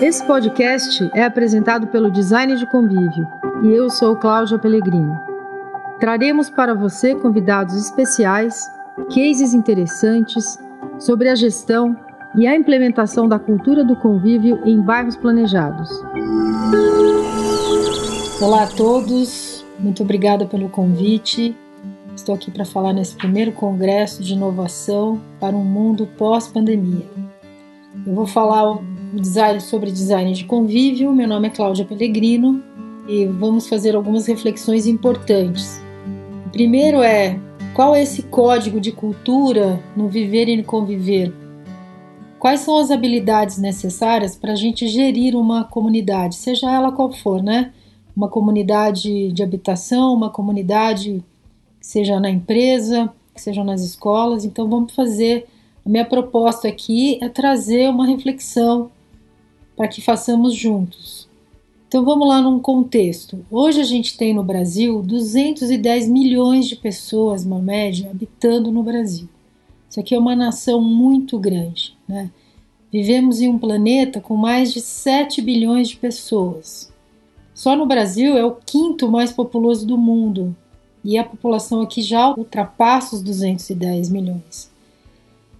Esse 0.00 0.24
podcast 0.26 1.10
é 1.14 1.24
apresentado 1.24 1.86
pelo 1.86 2.10
Design 2.10 2.56
de 2.56 2.66
Convívio 2.66 3.26
e 3.62 3.68
eu 3.68 3.88
sou 3.88 4.16
Cláudia 4.16 4.58
Pellegrino. 4.58 5.18
Traremos 6.00 6.50
para 6.50 6.74
você 6.74 7.14
convidados 7.14 7.76
especiais, 7.76 8.68
cases 9.08 9.54
interessantes 9.54 10.58
sobre 10.98 11.28
a 11.28 11.34
gestão 11.34 11.96
e 12.36 12.46
a 12.46 12.54
implementação 12.54 13.28
da 13.28 13.38
cultura 13.38 13.84
do 13.84 13.96
convívio 13.96 14.60
em 14.64 14.80
bairros 14.80 15.16
planejados. 15.16 15.90
Olá 18.40 18.64
a 18.64 18.66
todos, 18.66 19.64
muito 19.78 20.02
obrigada 20.02 20.46
pelo 20.46 20.68
convite. 20.68 21.56
Estou 22.14 22.34
aqui 22.34 22.50
para 22.50 22.64
falar 22.64 22.92
nesse 22.92 23.14
primeiro 23.16 23.52
congresso 23.52 24.22
de 24.22 24.34
inovação 24.34 25.20
para 25.40 25.56
um 25.56 25.64
mundo 25.64 26.06
pós-pandemia. 26.18 27.06
Eu 28.06 28.14
vou 28.14 28.26
falar 28.26 28.78
design, 29.20 29.60
sobre 29.60 29.90
design 29.90 30.32
de 30.32 30.44
convívio. 30.44 31.12
Meu 31.12 31.28
nome 31.28 31.48
é 31.48 31.50
Cláudia 31.50 31.84
Pellegrino 31.84 32.62
e 33.08 33.26
vamos 33.26 33.68
fazer 33.68 33.94
algumas 33.94 34.26
reflexões 34.26 34.86
importantes. 34.86 35.80
O 36.46 36.50
primeiro 36.50 37.02
é 37.02 37.38
qual 37.74 37.94
é 37.94 38.02
esse 38.02 38.22
código 38.22 38.80
de 38.80 38.92
cultura 38.92 39.82
no 39.96 40.08
viver 40.08 40.48
e 40.48 40.56
no 40.56 40.64
conviver? 40.64 41.32
Quais 42.38 42.60
são 42.60 42.76
as 42.76 42.90
habilidades 42.90 43.58
necessárias 43.58 44.36
para 44.36 44.52
a 44.52 44.56
gente 44.56 44.86
gerir 44.86 45.34
uma 45.34 45.64
comunidade, 45.64 46.36
seja 46.36 46.70
ela 46.70 46.92
qual 46.92 47.10
for, 47.10 47.42
né? 47.42 47.72
Uma 48.16 48.28
comunidade 48.28 49.32
de 49.32 49.42
habitação, 49.42 50.14
uma 50.14 50.30
comunidade 50.30 51.24
seja 51.80 52.20
na 52.20 52.30
empresa, 52.30 53.12
seja 53.34 53.64
nas 53.64 53.82
escolas. 53.82 54.44
Então 54.44 54.68
vamos 54.68 54.94
fazer. 54.94 55.46
A 55.84 55.88
minha 55.88 56.04
proposta 56.04 56.68
aqui 56.68 57.18
é 57.22 57.28
trazer 57.28 57.90
uma 57.90 58.06
reflexão 58.06 58.90
para 59.76 59.88
que 59.88 60.00
façamos 60.00 60.54
juntos. 60.54 61.28
Então 61.88 62.04
vamos 62.04 62.26
lá 62.26 62.40
num 62.40 62.58
contexto. 62.58 63.44
Hoje 63.50 63.80
a 63.80 63.84
gente 63.84 64.16
tem 64.16 64.34
no 64.34 64.42
Brasil 64.42 65.00
210 65.02 66.08
milhões 66.08 66.66
de 66.66 66.76
pessoas, 66.76 67.44
uma 67.44 67.60
média, 67.60 68.10
habitando 68.10 68.72
no 68.72 68.82
Brasil. 68.82 69.28
Isso 69.88 70.00
aqui 70.00 70.14
é 70.14 70.18
uma 70.18 70.34
nação 70.34 70.80
muito 70.80 71.38
grande, 71.38 71.96
né? 72.08 72.30
Vivemos 72.92 73.40
em 73.40 73.48
um 73.48 73.58
planeta 73.58 74.20
com 74.20 74.36
mais 74.36 74.72
de 74.72 74.80
7 74.80 75.40
bilhões 75.40 75.88
de 75.88 75.96
pessoas. 75.96 76.92
Só 77.54 77.76
no 77.76 77.86
Brasil 77.86 78.36
é 78.36 78.44
o 78.44 78.56
quinto 78.56 79.08
mais 79.08 79.32
populoso 79.32 79.86
do 79.86 79.96
mundo, 79.96 80.54
e 81.04 81.18
a 81.18 81.22
população 81.22 81.80
aqui 81.80 82.02
já 82.02 82.30
ultrapassa 82.30 83.14
os 83.14 83.22
210 83.22 84.10
milhões. 84.10 84.70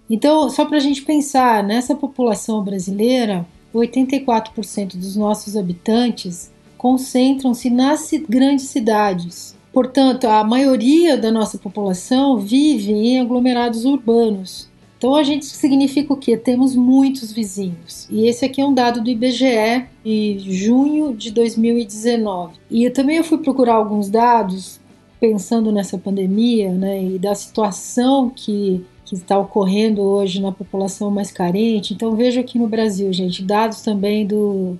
Então, 0.09 0.49
só 0.49 0.65
para 0.65 0.77
a 0.77 0.81
gente 0.81 1.03
pensar, 1.03 1.63
nessa 1.63 1.95
população 1.95 2.63
brasileira, 2.63 3.45
84% 3.79 4.95
dos 4.95 5.15
nossos 5.15 5.55
habitantes 5.55 6.51
concentram-se 6.77 7.69
nas 7.69 8.09
grandes 8.27 8.65
cidades. 8.65 9.55
Portanto, 9.73 10.25
a 10.25 10.43
maioria 10.43 11.17
da 11.17 11.31
nossa 11.31 11.57
população 11.57 12.39
vive 12.39 12.91
em 12.91 13.19
aglomerados 13.19 13.83
urbanos. 13.83 14.69
Então 14.97 15.15
a 15.15 15.23
gente 15.23 15.45
significa 15.45 16.13
o 16.13 16.17
quê? 16.17 16.37
Temos 16.37 16.75
muitos 16.75 17.31
vizinhos. 17.31 18.07
E 18.09 18.27
esse 18.27 18.45
aqui 18.45 18.61
é 18.61 18.65
um 18.65 18.73
dado 18.73 19.01
do 19.01 19.09
IBGE 19.09 19.85
de 20.03 20.39
junho 20.47 21.13
de 21.13 21.31
2019. 21.31 22.53
E 22.71 22.85
eu 22.85 22.93
também 22.93 23.21
fui 23.21 23.37
procurar 23.39 23.73
alguns 23.73 24.09
dados 24.09 24.79
pensando 25.19 25.71
nessa 25.71 25.97
pandemia 25.97 26.71
né, 26.71 27.03
e 27.03 27.19
da 27.19 27.35
situação 27.35 28.29
que, 28.29 28.85
que 29.05 29.15
está 29.15 29.37
ocorrendo 29.37 30.01
hoje 30.01 30.41
na 30.41 30.51
população 30.51 31.11
mais 31.11 31.31
carente. 31.31 31.93
Então, 31.93 32.15
vejo 32.15 32.39
aqui 32.39 32.57
no 32.57 32.67
Brasil, 32.67 33.13
gente, 33.13 33.43
dados 33.43 33.81
também 33.81 34.25
do 34.25 34.77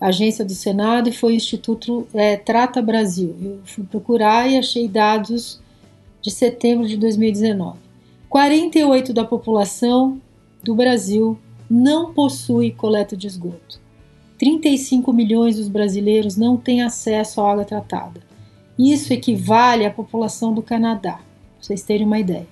agência 0.00 0.44
do 0.44 0.52
Senado 0.52 1.08
e 1.08 1.12
foi 1.12 1.32
o 1.32 1.36
Instituto 1.36 2.06
é, 2.14 2.36
Trata 2.36 2.80
Brasil. 2.80 3.34
Eu 3.42 3.60
fui 3.64 3.84
procurar 3.84 4.48
e 4.48 4.56
achei 4.56 4.86
dados 4.86 5.60
de 6.20 6.30
setembro 6.30 6.86
de 6.86 6.96
2019. 6.96 7.78
48% 8.30 9.12
da 9.12 9.24
população 9.24 10.20
do 10.62 10.74
Brasil 10.74 11.38
não 11.68 12.12
possui 12.12 12.70
coleta 12.70 13.16
de 13.16 13.26
esgoto. 13.26 13.80
35 14.38 15.12
milhões 15.12 15.56
dos 15.56 15.68
brasileiros 15.68 16.36
não 16.36 16.56
têm 16.56 16.82
acesso 16.82 17.40
à 17.40 17.50
água 17.50 17.64
tratada. 17.64 18.20
Isso 18.78 19.12
equivale 19.12 19.86
à 19.86 19.90
população 19.90 20.52
do 20.52 20.62
Canadá, 20.62 21.14
para 21.14 21.22
vocês 21.60 21.82
terem 21.82 22.06
uma 22.06 22.18
ideia. 22.18 22.46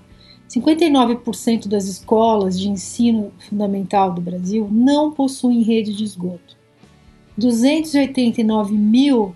59% 0.48 1.66
das 1.66 1.86
escolas 1.86 2.58
de 2.58 2.68
ensino 2.68 3.32
fundamental 3.48 4.12
do 4.12 4.20
Brasil 4.20 4.68
não 4.70 5.10
possuem 5.10 5.62
rede 5.62 5.94
de 5.94 6.04
esgoto. 6.04 6.56
289 7.36 8.74
mil 8.74 9.34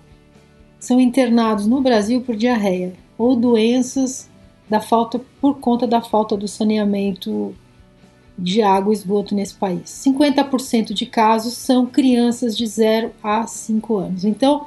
são 0.79 1.01
internados 1.01 1.67
no 1.67 1.81
Brasil 1.81 2.21
por 2.21 2.37
diarreia 2.37 2.95
ou 3.17 3.35
doenças 3.35 4.29
da 4.69 4.81
falta 4.81 5.21
por 5.41 5.59
conta 5.59 5.87
da 5.87 6.01
falta 6.01 6.37
do 6.37 6.47
saneamento 6.47 7.55
de 8.39 8.63
água 8.63 8.93
e 8.93 8.97
esgoto 8.97 9.35
nesse 9.35 9.55
país. 9.55 9.91
50% 10.07 10.93
de 10.93 11.07
casos 11.07 11.55
são 11.55 11.87
crianças 11.87 12.57
de 12.57 12.67
0 12.67 13.11
a 13.23 13.47
5 13.47 13.97
anos. 13.97 14.25
Então, 14.25 14.67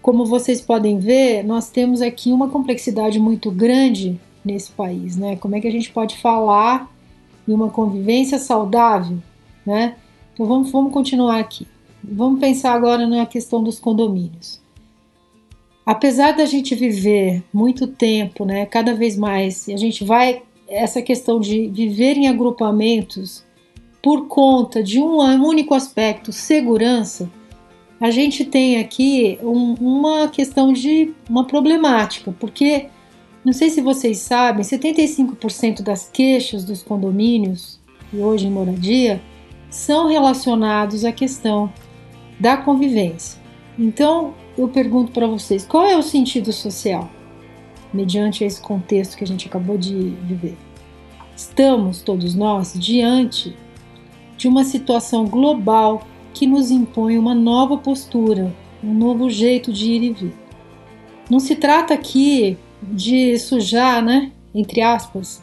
como 0.00 0.24
vocês 0.24 0.60
podem 0.60 0.98
ver, 0.98 1.42
nós 1.42 1.68
temos 1.68 2.00
aqui 2.00 2.32
uma 2.32 2.48
complexidade 2.48 3.18
muito 3.18 3.50
grande 3.50 4.18
nesse 4.44 4.70
país, 4.72 5.16
né? 5.16 5.36
Como 5.36 5.56
é 5.56 5.60
que 5.60 5.68
a 5.68 5.72
gente 5.72 5.90
pode 5.90 6.18
falar 6.18 6.90
em 7.46 7.52
uma 7.52 7.70
convivência 7.70 8.38
saudável, 8.38 9.18
né? 9.64 9.96
Então 10.32 10.46
vamos, 10.46 10.70
vamos 10.70 10.92
continuar 10.92 11.38
aqui. 11.38 11.66
Vamos 12.02 12.40
pensar 12.40 12.72
agora 12.72 13.06
na 13.06 13.24
questão 13.24 13.62
dos 13.62 13.78
condomínios. 13.78 14.60
Apesar 15.86 16.32
da 16.32 16.46
gente 16.46 16.74
viver 16.74 17.42
muito 17.52 17.86
tempo, 17.86 18.44
né, 18.44 18.64
cada 18.66 18.94
vez 18.94 19.16
mais, 19.16 19.68
a 19.68 19.76
gente 19.76 20.04
vai 20.04 20.42
essa 20.66 21.02
questão 21.02 21.38
de 21.38 21.68
viver 21.68 22.16
em 22.16 22.26
agrupamentos 22.26 23.44
por 24.02 24.26
conta 24.26 24.82
de 24.82 25.00
um 25.00 25.18
único 25.18 25.74
aspecto, 25.74 26.32
segurança, 26.32 27.30
a 28.00 28.10
gente 28.10 28.44
tem 28.44 28.78
aqui 28.78 29.38
um, 29.42 29.74
uma 29.74 30.28
questão 30.28 30.72
de 30.72 31.14
uma 31.28 31.44
problemática, 31.44 32.34
porque 32.38 32.88
não 33.44 33.52
sei 33.52 33.68
se 33.68 33.82
vocês 33.82 34.18
sabem, 34.18 34.64
75% 34.64 35.82
das 35.82 36.08
queixas 36.08 36.64
dos 36.64 36.82
condomínios 36.82 37.78
e 38.12 38.16
hoje 38.16 38.46
em 38.46 38.50
moradia 38.50 39.20
são 39.68 40.08
relacionados 40.08 41.04
à 41.04 41.12
questão 41.12 41.70
da 42.40 42.56
convivência. 42.56 43.38
Então, 43.78 44.34
eu 44.56 44.68
pergunto 44.68 45.12
para 45.12 45.26
vocês, 45.26 45.66
qual 45.66 45.84
é 45.84 45.96
o 45.96 46.02
sentido 46.02 46.52
social 46.52 47.10
mediante 47.92 48.44
esse 48.44 48.60
contexto 48.60 49.16
que 49.16 49.24
a 49.24 49.26
gente 49.26 49.46
acabou 49.46 49.76
de 49.76 49.92
viver? 49.92 50.56
Estamos 51.36 52.00
todos 52.00 52.34
nós 52.34 52.72
diante 52.74 53.54
de 54.36 54.48
uma 54.48 54.64
situação 54.64 55.26
global 55.26 56.06
que 56.32 56.46
nos 56.46 56.70
impõe 56.70 57.18
uma 57.18 57.34
nova 57.34 57.76
postura, 57.76 58.54
um 58.82 58.94
novo 58.94 59.28
jeito 59.28 59.72
de 59.72 59.92
ir 59.92 60.02
e 60.02 60.12
vir. 60.12 60.34
Não 61.28 61.40
se 61.40 61.56
trata 61.56 61.92
aqui 61.92 62.56
de 62.92 63.38
sujar, 63.38 64.02
né, 64.02 64.32
entre 64.54 64.80
aspas, 64.80 65.42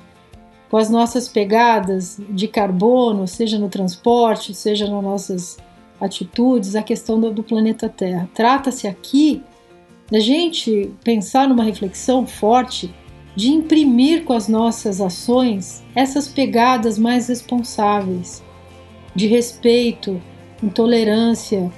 com 0.70 0.78
as 0.78 0.90
nossas 0.90 1.28
pegadas 1.28 2.20
de 2.30 2.48
carbono, 2.48 3.28
seja 3.28 3.60
no 3.60 3.68
transporte, 3.68 4.54
seja 4.54 4.88
nas 4.90 5.04
nossas 5.04 5.58
atitudes, 6.00 6.76
a 6.76 6.82
questão 6.82 7.20
do, 7.20 7.32
do 7.32 7.44
planeta 7.44 7.90
Terra. 7.90 8.30
Trata-se 8.34 8.88
aqui 8.88 9.44
da 10.10 10.20
gente 10.20 10.94
pensar 11.04 11.48
numa 11.48 11.64
reflexão 11.64 12.26
forte 12.26 12.94
de 13.36 13.50
imprimir 13.50 14.24
com 14.24 14.34
as 14.34 14.48
nossas 14.48 15.00
ações 15.00 15.84
essas 15.96 16.28
pegadas 16.28 16.98
mais 16.98 17.28
responsáveis, 17.28 18.44
de 19.16 19.28
respeito, 19.28 20.22
intolerância 20.62 21.72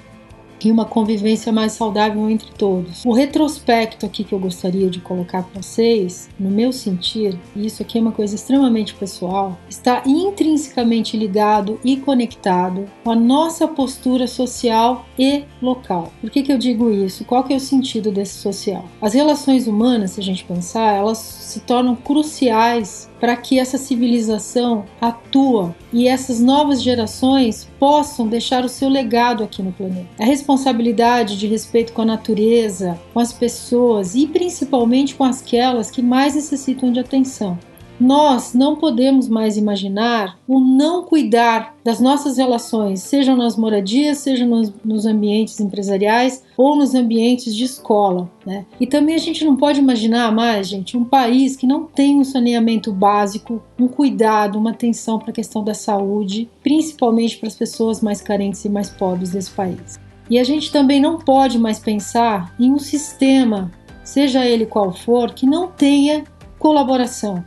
e 0.64 0.72
uma 0.72 0.86
convivência 0.86 1.52
mais 1.52 1.74
saudável 1.74 2.30
entre 2.30 2.52
todos. 2.58 3.04
O 3.06 3.14
retrospecto 3.14 4.06
aqui 4.06 4.24
que 4.24 4.34
eu 4.34 4.40
gostaria 4.40 4.90
de 4.90 5.00
colocar 5.00 5.44
para 5.44 5.62
vocês, 5.62 6.30
no 6.40 6.50
meu 6.50 6.72
sentir, 6.72 7.38
e 7.56 7.66
isso 7.66 7.82
aqui 7.82 7.98
é 7.98 8.02
uma 8.02 8.12
coisa 8.12 8.36
extremamente 8.36 8.94
pessoal, 8.94 9.58
está 9.70 10.04
intrinsecamente 10.06 11.18
ligado 11.18 11.80
e 11.84 11.98
conectado 11.98 12.86
com 13.04 13.12
a 13.12 13.16
nossa 13.16 13.68
postura 13.68 14.28
social 14.28 15.06
e 15.18 15.44
local. 15.62 16.12
Por 16.22 16.30
que, 16.30 16.44
que 16.44 16.52
eu 16.52 16.58
digo 16.58 16.92
isso? 16.92 17.26
Qual 17.26 17.44
que 17.44 17.54
é 17.54 17.58
o 17.58 17.60
sentido 17.60 18.12
desse 18.12 18.36
social? 18.36 18.86
As 19.02 19.14
relações 19.14 19.68
humanas, 19.68 20.12
se 20.12 20.20
a 20.20 20.24
gente 20.24 20.44
pensar, 20.44 20.96
elas 20.96 21.18
se 21.18 21.60
tornam 21.62 21.96
cruciais 21.96 23.10
para 23.24 23.38
que 23.38 23.58
essa 23.58 23.78
civilização 23.78 24.84
atua 25.00 25.74
e 25.94 26.10
essas 26.10 26.42
novas 26.42 26.84
gerações 26.84 27.70
possam 27.80 28.28
deixar 28.28 28.66
o 28.66 28.70
seu 28.70 28.90
legado 28.90 29.46
aqui 29.46 29.64
no 29.64 29.72
planeta. 29.72 30.10
A 30.20 30.26
responsabilidade 30.26 31.38
de 31.38 31.48
respeito 31.48 31.94
com 31.94 32.02
a 32.02 32.06
natureza, 32.06 33.00
com 33.14 33.22
as 33.22 33.32
pessoas 33.32 34.14
e 34.14 34.28
principalmente 34.28 35.16
com 35.16 35.24
aquelas 35.24 35.90
que 35.90 36.02
mais 36.02 36.36
necessitam 36.36 36.92
de 36.92 37.00
atenção. 37.00 37.58
Nós 38.04 38.54
não 38.54 38.76
podemos 38.76 39.30
mais 39.30 39.56
imaginar 39.56 40.38
o 40.46 40.60
não 40.60 41.04
cuidar 41.04 41.74
das 41.86 42.02
nossas 42.02 42.38
relações, 42.38 43.02
sejam 43.02 43.38
nas 43.38 43.56
moradias, 43.56 44.18
sejam 44.18 44.48
nos, 44.48 44.74
nos 44.84 45.06
ambientes 45.06 45.58
empresariais 45.62 46.44
ou 46.58 46.76
nos 46.76 46.94
ambientes 46.94 47.56
de 47.56 47.64
escola. 47.64 48.30
Né? 48.46 48.66
E 48.78 48.86
também 48.86 49.16
a 49.16 49.20
gente 49.20 49.46
não 49.46 49.56
pode 49.56 49.80
imaginar 49.80 50.34
mais, 50.34 50.68
gente, 50.68 50.98
um 50.98 51.06
país 51.06 51.56
que 51.56 51.66
não 51.66 51.86
tem 51.86 52.20
um 52.20 52.26
saneamento 52.26 52.92
básico, 52.92 53.64
um 53.80 53.88
cuidado, 53.88 54.60
uma 54.60 54.72
atenção 54.72 55.18
para 55.18 55.30
a 55.30 55.34
questão 55.34 55.64
da 55.64 55.74
saúde, 55.74 56.50
principalmente 56.62 57.38
para 57.38 57.48
as 57.48 57.56
pessoas 57.56 58.02
mais 58.02 58.22
carentes 58.22 58.66
e 58.66 58.70
mais 58.70 58.90
pobres 58.90 59.32
desse 59.32 59.52
país. 59.52 59.98
E 60.30 60.38
a 60.38 60.44
gente 60.44 60.72
também 60.74 61.00
não 61.00 61.20
pode 61.20 61.58
mais 61.58 61.80
pensar 61.80 62.54
em 62.60 62.70
um 62.70 62.80
sistema, 62.80 63.72
seja 64.04 64.46
ele 64.46 64.66
qual 64.66 64.92
for, 64.92 65.34
que 65.34 65.46
não 65.46 65.68
tenha 65.68 66.26
colaboração, 66.60 67.44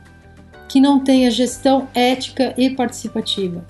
que 0.67 0.81
não 0.81 0.99
tenha 0.99 1.31
gestão 1.31 1.87
ética 1.93 2.53
e 2.57 2.69
participativa. 2.69 3.65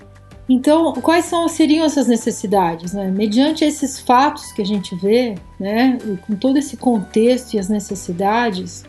Então, 0.48 0.94
quais 0.94 1.26
são, 1.26 1.46
seriam 1.46 1.84
essas 1.84 2.06
necessidades? 2.06 2.94
Né? 2.94 3.10
Mediante 3.10 3.64
esses 3.64 4.00
fatos 4.00 4.50
que 4.52 4.62
a 4.62 4.64
gente 4.64 4.94
vê, 4.96 5.34
né, 5.60 5.98
com 6.26 6.34
todo 6.34 6.56
esse 6.56 6.76
contexto 6.76 7.52
e 7.52 7.58
as 7.58 7.68
necessidades, 7.68 8.84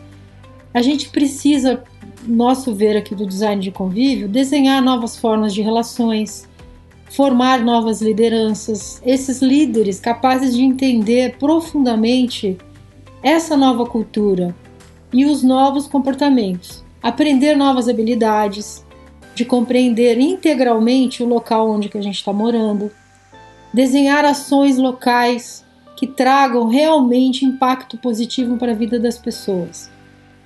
a 0.72 0.80
gente 0.80 1.10
precisa, 1.10 1.82
nosso 2.26 2.74
ver 2.74 2.96
aqui 2.96 3.14
do 3.14 3.26
design 3.26 3.60
de 3.60 3.70
convívio, 3.70 4.26
desenhar 4.26 4.80
novas 4.82 5.18
formas 5.18 5.52
de 5.52 5.60
relações, 5.60 6.48
formar 7.10 7.62
novas 7.62 8.00
lideranças, 8.00 9.02
esses 9.04 9.42
líderes 9.42 10.00
capazes 10.00 10.56
de 10.56 10.62
entender 10.62 11.36
profundamente 11.38 12.56
essa 13.22 13.54
nova 13.54 13.84
cultura 13.84 14.54
e 15.12 15.26
os 15.26 15.42
novos 15.42 15.86
comportamentos 15.86 16.88
aprender 17.02 17.56
novas 17.56 17.88
habilidades, 17.88 18.84
de 19.34 19.44
compreender 19.44 20.18
integralmente 20.18 21.22
o 21.22 21.26
local 21.26 21.70
onde 21.70 21.88
que 21.88 21.98
a 21.98 22.02
gente 22.02 22.16
está 22.16 22.32
morando, 22.32 22.90
desenhar 23.72 24.24
ações 24.24 24.76
locais 24.76 25.64
que 25.96 26.06
tragam 26.06 26.66
realmente 26.66 27.44
impacto 27.44 27.96
positivo 27.98 28.56
para 28.56 28.72
a 28.72 28.74
vida 28.74 28.98
das 28.98 29.18
pessoas. 29.18 29.90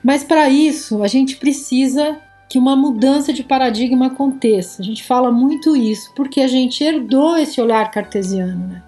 Mas 0.02 0.22
para 0.22 0.48
isso, 0.48 1.02
a 1.02 1.06
gente 1.06 1.36
precisa 1.36 2.18
que 2.48 2.58
uma 2.58 2.76
mudança 2.76 3.32
de 3.32 3.42
paradigma 3.42 4.06
aconteça. 4.06 4.82
A 4.82 4.84
gente 4.84 5.02
fala 5.02 5.32
muito 5.32 5.76
isso 5.76 6.12
porque 6.14 6.40
a 6.40 6.46
gente 6.46 6.84
herdou 6.84 7.36
esse 7.36 7.60
olhar 7.60 7.90
cartesiano, 7.90 8.66
né? 8.68 8.82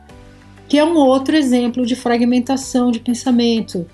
que 0.69 0.79
é 0.79 0.85
um 0.85 0.97
outro 0.97 1.37
exemplo 1.37 1.87
de 1.87 1.95
fragmentação 1.95 2.91
de 2.91 3.01
pensamento, 3.01 3.87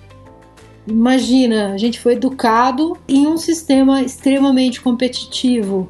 Imagina, 0.86 1.72
a 1.72 1.78
gente 1.78 2.00
foi 2.00 2.14
educado 2.14 2.96
em 3.06 3.26
um 3.26 3.36
sistema 3.36 4.02
extremamente 4.02 4.80
competitivo. 4.80 5.88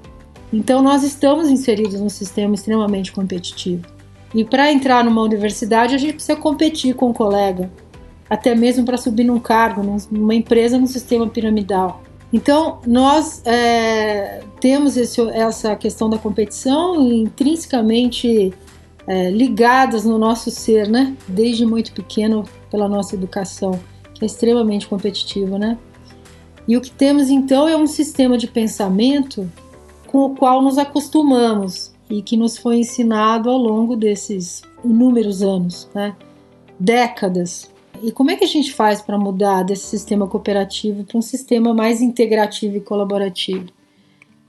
Então 0.52 0.82
nós 0.82 1.02
estamos 1.02 1.48
inseridos 1.48 1.98
num 1.98 2.10
sistema 2.10 2.54
extremamente 2.54 3.10
competitivo. 3.10 3.86
E 4.34 4.44
para 4.44 4.70
entrar 4.70 5.04
numa 5.04 5.22
universidade, 5.22 5.94
a 5.94 5.98
gente 5.98 6.14
precisa 6.14 6.36
competir 6.36 6.94
com 6.94 7.06
o 7.06 7.10
um 7.10 7.12
colega, 7.12 7.70
até 8.28 8.54
mesmo 8.54 8.84
para 8.84 8.96
subir 8.96 9.24
num 9.24 9.38
cargo, 9.38 9.82
numa 10.10 10.34
empresa, 10.34 10.78
num 10.78 10.86
sistema 10.86 11.26
piramidal. 11.26 12.02
Então, 12.32 12.80
nós 12.86 13.42
é, 13.44 14.40
temos 14.58 14.96
esse, 14.96 15.20
essa 15.30 15.76
questão 15.76 16.08
da 16.08 16.16
competição 16.16 17.12
intrinsecamente 17.12 18.54
é, 19.06 19.30
ligadas 19.30 20.06
no 20.06 20.16
nosso 20.16 20.50
ser, 20.50 20.88
né? 20.88 21.14
Desde 21.28 21.66
muito 21.66 21.92
pequeno, 21.92 22.44
pela 22.70 22.88
nossa 22.88 23.14
educação 23.14 23.78
é 24.24 24.26
extremamente 24.26 24.86
competitivo, 24.86 25.58
né? 25.58 25.78
E 26.66 26.76
o 26.76 26.80
que 26.80 26.90
temos 26.90 27.28
então 27.28 27.68
é 27.68 27.76
um 27.76 27.86
sistema 27.86 28.38
de 28.38 28.46
pensamento 28.46 29.50
com 30.06 30.26
o 30.26 30.34
qual 30.34 30.62
nos 30.62 30.78
acostumamos 30.78 31.92
e 32.08 32.22
que 32.22 32.36
nos 32.36 32.56
foi 32.58 32.76
ensinado 32.76 33.50
ao 33.50 33.58
longo 33.58 33.96
desses 33.96 34.62
inúmeros 34.84 35.42
anos, 35.42 35.88
né? 35.94 36.14
décadas. 36.78 37.70
E 38.02 38.10
como 38.10 38.30
é 38.30 38.36
que 38.36 38.44
a 38.44 38.48
gente 38.48 38.72
faz 38.72 39.00
para 39.00 39.16
mudar 39.16 39.62
desse 39.62 39.86
sistema 39.86 40.26
cooperativo 40.26 41.04
para 41.04 41.18
um 41.18 41.22
sistema 41.22 41.72
mais 41.72 42.00
integrativo 42.00 42.76
e 42.76 42.80
colaborativo? 42.80 43.66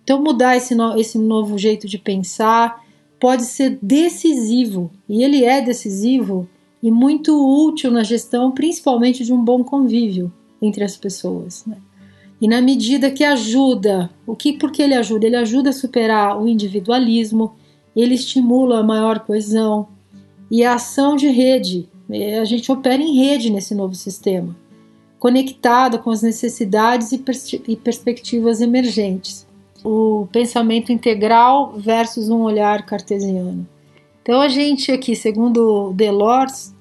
Então, 0.04 0.22
mudar 0.22 0.58
esse, 0.58 0.74
no, 0.74 0.98
esse 1.00 1.18
novo 1.18 1.58
jeito 1.58 1.88
de 1.88 1.98
pensar 1.98 2.84
pode 3.20 3.44
ser 3.44 3.78
decisivo, 3.82 4.92
e 5.08 5.24
ele 5.24 5.46
é 5.46 5.62
decisivo 5.62 6.50
e 6.84 6.92
muito 6.92 7.34
útil 7.66 7.90
na 7.90 8.04
gestão, 8.04 8.52
principalmente 8.52 9.24
de 9.24 9.32
um 9.32 9.42
bom 9.42 9.64
convívio 9.64 10.30
entre 10.62 10.84
as 10.84 10.98
pessoas. 10.98 11.66
Né? 11.66 11.78
E 12.42 12.48
na 12.48 12.62
medida 12.62 13.10
que 13.10 13.24
ajuda, 13.24 14.10
o 14.28 14.36
que 14.36 14.52
porque 14.52 14.82
ele 14.82 14.94
ajuda? 14.94 15.26
Ele 15.26 15.38
ajuda 15.38 15.70
a 15.70 15.74
superar 15.74 16.38
o 16.38 16.46
individualismo, 16.46 17.56
ele 17.96 18.16
estimula 18.16 18.80
a 18.80 18.84
maior 18.84 19.22
coesão 19.22 19.88
e 20.52 20.66
a 20.66 20.74
ação 20.74 21.16
de 21.16 21.30
rede. 21.30 21.88
É, 22.12 22.40
a 22.40 22.46
gente 22.46 22.70
opera 22.70 23.02
em 23.02 23.16
rede 23.16 23.50
nesse 23.50 23.74
novo 23.74 23.96
sistema, 23.96 24.54
conectado 25.18 26.00
com 26.00 26.12
as 26.12 26.22
necessidades 26.22 27.14
e, 27.14 27.18
pers 27.18 27.54
e 27.54 27.78
perspectivas 27.78 28.60
emergentes. 28.60 29.48
O 29.86 30.28
pensamento 30.34 30.92
integral 30.92 31.76
versus 31.78 32.30
um 32.30 32.42
olhar 32.42 32.86
cartesiano. 32.86 33.66
Então 34.24 34.40
a 34.40 34.48
gente 34.48 34.90
aqui, 34.90 35.16
segundo 35.16 35.92
Delors, 35.94 36.74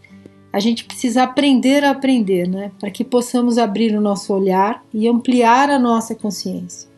a 0.52 0.60
gente 0.60 0.84
precisa 0.84 1.24
aprender 1.24 1.82
a 1.82 1.90
aprender, 1.90 2.48
né? 2.48 2.70
Para 2.78 2.90
que 2.90 3.02
possamos 3.02 3.58
abrir 3.58 3.96
o 3.96 4.00
nosso 4.00 4.32
olhar 4.32 4.84
e 4.94 5.08
ampliar 5.08 5.68
a 5.68 5.78
nossa 5.78 6.14
consciência. 6.14 6.88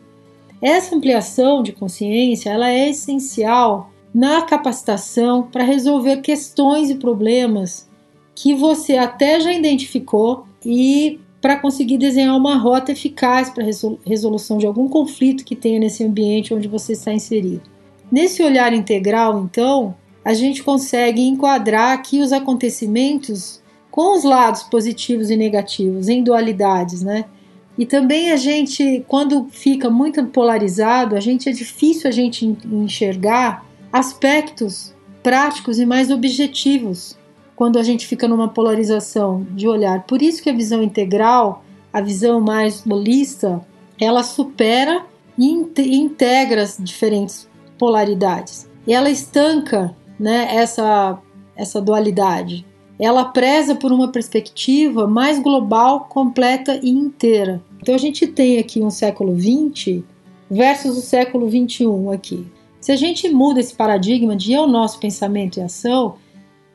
Essa 0.61 0.95
ampliação 0.95 1.63
de 1.63 1.71
consciência, 1.71 2.51
ela 2.51 2.69
é 2.69 2.89
essencial 2.89 3.89
na 4.13 4.43
capacitação 4.43 5.43
para 5.43 5.63
resolver 5.63 6.17
questões 6.17 6.89
e 6.91 6.95
problemas 6.95 7.89
que 8.35 8.53
você 8.53 8.97
até 8.97 9.39
já 9.39 9.51
identificou 9.51 10.45
e 10.63 11.19
para 11.41 11.57
conseguir 11.57 11.97
desenhar 11.97 12.35
uma 12.35 12.55
rota 12.55 12.91
eficaz 12.91 13.49
para 13.49 13.65
resolução 14.05 14.57
de 14.57 14.65
algum 14.65 14.87
conflito 14.87 15.45
que 15.45 15.55
tenha 15.55 15.79
nesse 15.79 16.03
ambiente 16.03 16.53
onde 16.53 16.67
você 16.67 16.93
está 16.93 17.13
inserido. 17.13 17.63
Nesse 18.11 18.43
olhar 18.43 18.73
integral, 18.73 19.43
então, 19.43 19.95
a 20.25 20.33
gente 20.33 20.63
consegue 20.63 21.21
enquadrar 21.21 21.93
aqui 21.93 22.19
os 22.19 22.33
acontecimentos 22.33 23.61
com 23.91 24.17
os 24.17 24.23
lados 24.23 24.63
positivos 24.63 25.29
e 25.29 25.37
negativos, 25.37 26.09
em 26.09 26.23
dualidades, 26.23 27.03
né? 27.03 27.25
E 27.77 27.85
também 27.85 28.31
a 28.31 28.35
gente, 28.35 29.05
quando 29.07 29.47
fica 29.51 29.89
muito 29.89 30.23
polarizado, 30.25 31.15
a 31.15 31.19
gente 31.19 31.47
é 31.47 31.51
difícil 31.51 32.09
a 32.09 32.11
gente 32.11 32.57
enxergar 32.65 33.63
aspectos 33.93 34.93
práticos 35.21 35.77
e 35.77 35.85
mais 35.85 36.09
objetivos 36.09 37.17
quando 37.55 37.77
a 37.77 37.83
gente 37.83 38.07
fica 38.07 38.27
numa 38.27 38.49
polarização 38.49 39.45
de 39.51 39.67
olhar. 39.67 40.03
Por 40.03 40.21
isso 40.21 40.41
que 40.41 40.49
a 40.49 40.53
visão 40.53 40.81
integral, 40.81 41.63
a 41.93 42.01
visão 42.01 42.41
mais 42.41 42.85
holista, 42.85 43.61
ela 43.99 44.23
supera 44.23 45.05
e 45.37 45.95
integra 45.95 46.63
as 46.63 46.77
diferentes 46.79 47.47
polaridades. 47.77 48.69
E 48.87 48.93
ela 48.93 49.09
estanca 49.09 49.95
né, 50.19 50.47
essa, 50.55 51.19
essa 51.55 51.81
dualidade. 51.81 52.65
Ela 52.99 53.25
preza 53.25 53.75
por 53.75 53.91
uma 53.91 54.11
perspectiva 54.11 55.07
mais 55.07 55.39
global, 55.39 56.05
completa 56.05 56.79
e 56.81 56.89
inteira. 56.89 57.61
Então 57.81 57.93
a 57.93 57.97
gente 57.97 58.25
tem 58.25 58.57
aqui 58.57 58.81
um 58.81 58.89
século 58.89 59.37
XX 59.37 60.03
versus 60.49 60.97
o 60.97 61.01
século 61.01 61.49
XXI 61.49 61.85
aqui. 62.13 62.47
Se 62.79 62.91
a 62.91 62.95
gente 62.95 63.27
muda 63.29 63.59
esse 63.59 63.73
paradigma 63.73 64.35
de 64.35 64.53
eu, 64.53 64.67
nosso 64.67 64.99
pensamento 64.99 65.57
e 65.57 65.61
ação, 65.61 66.15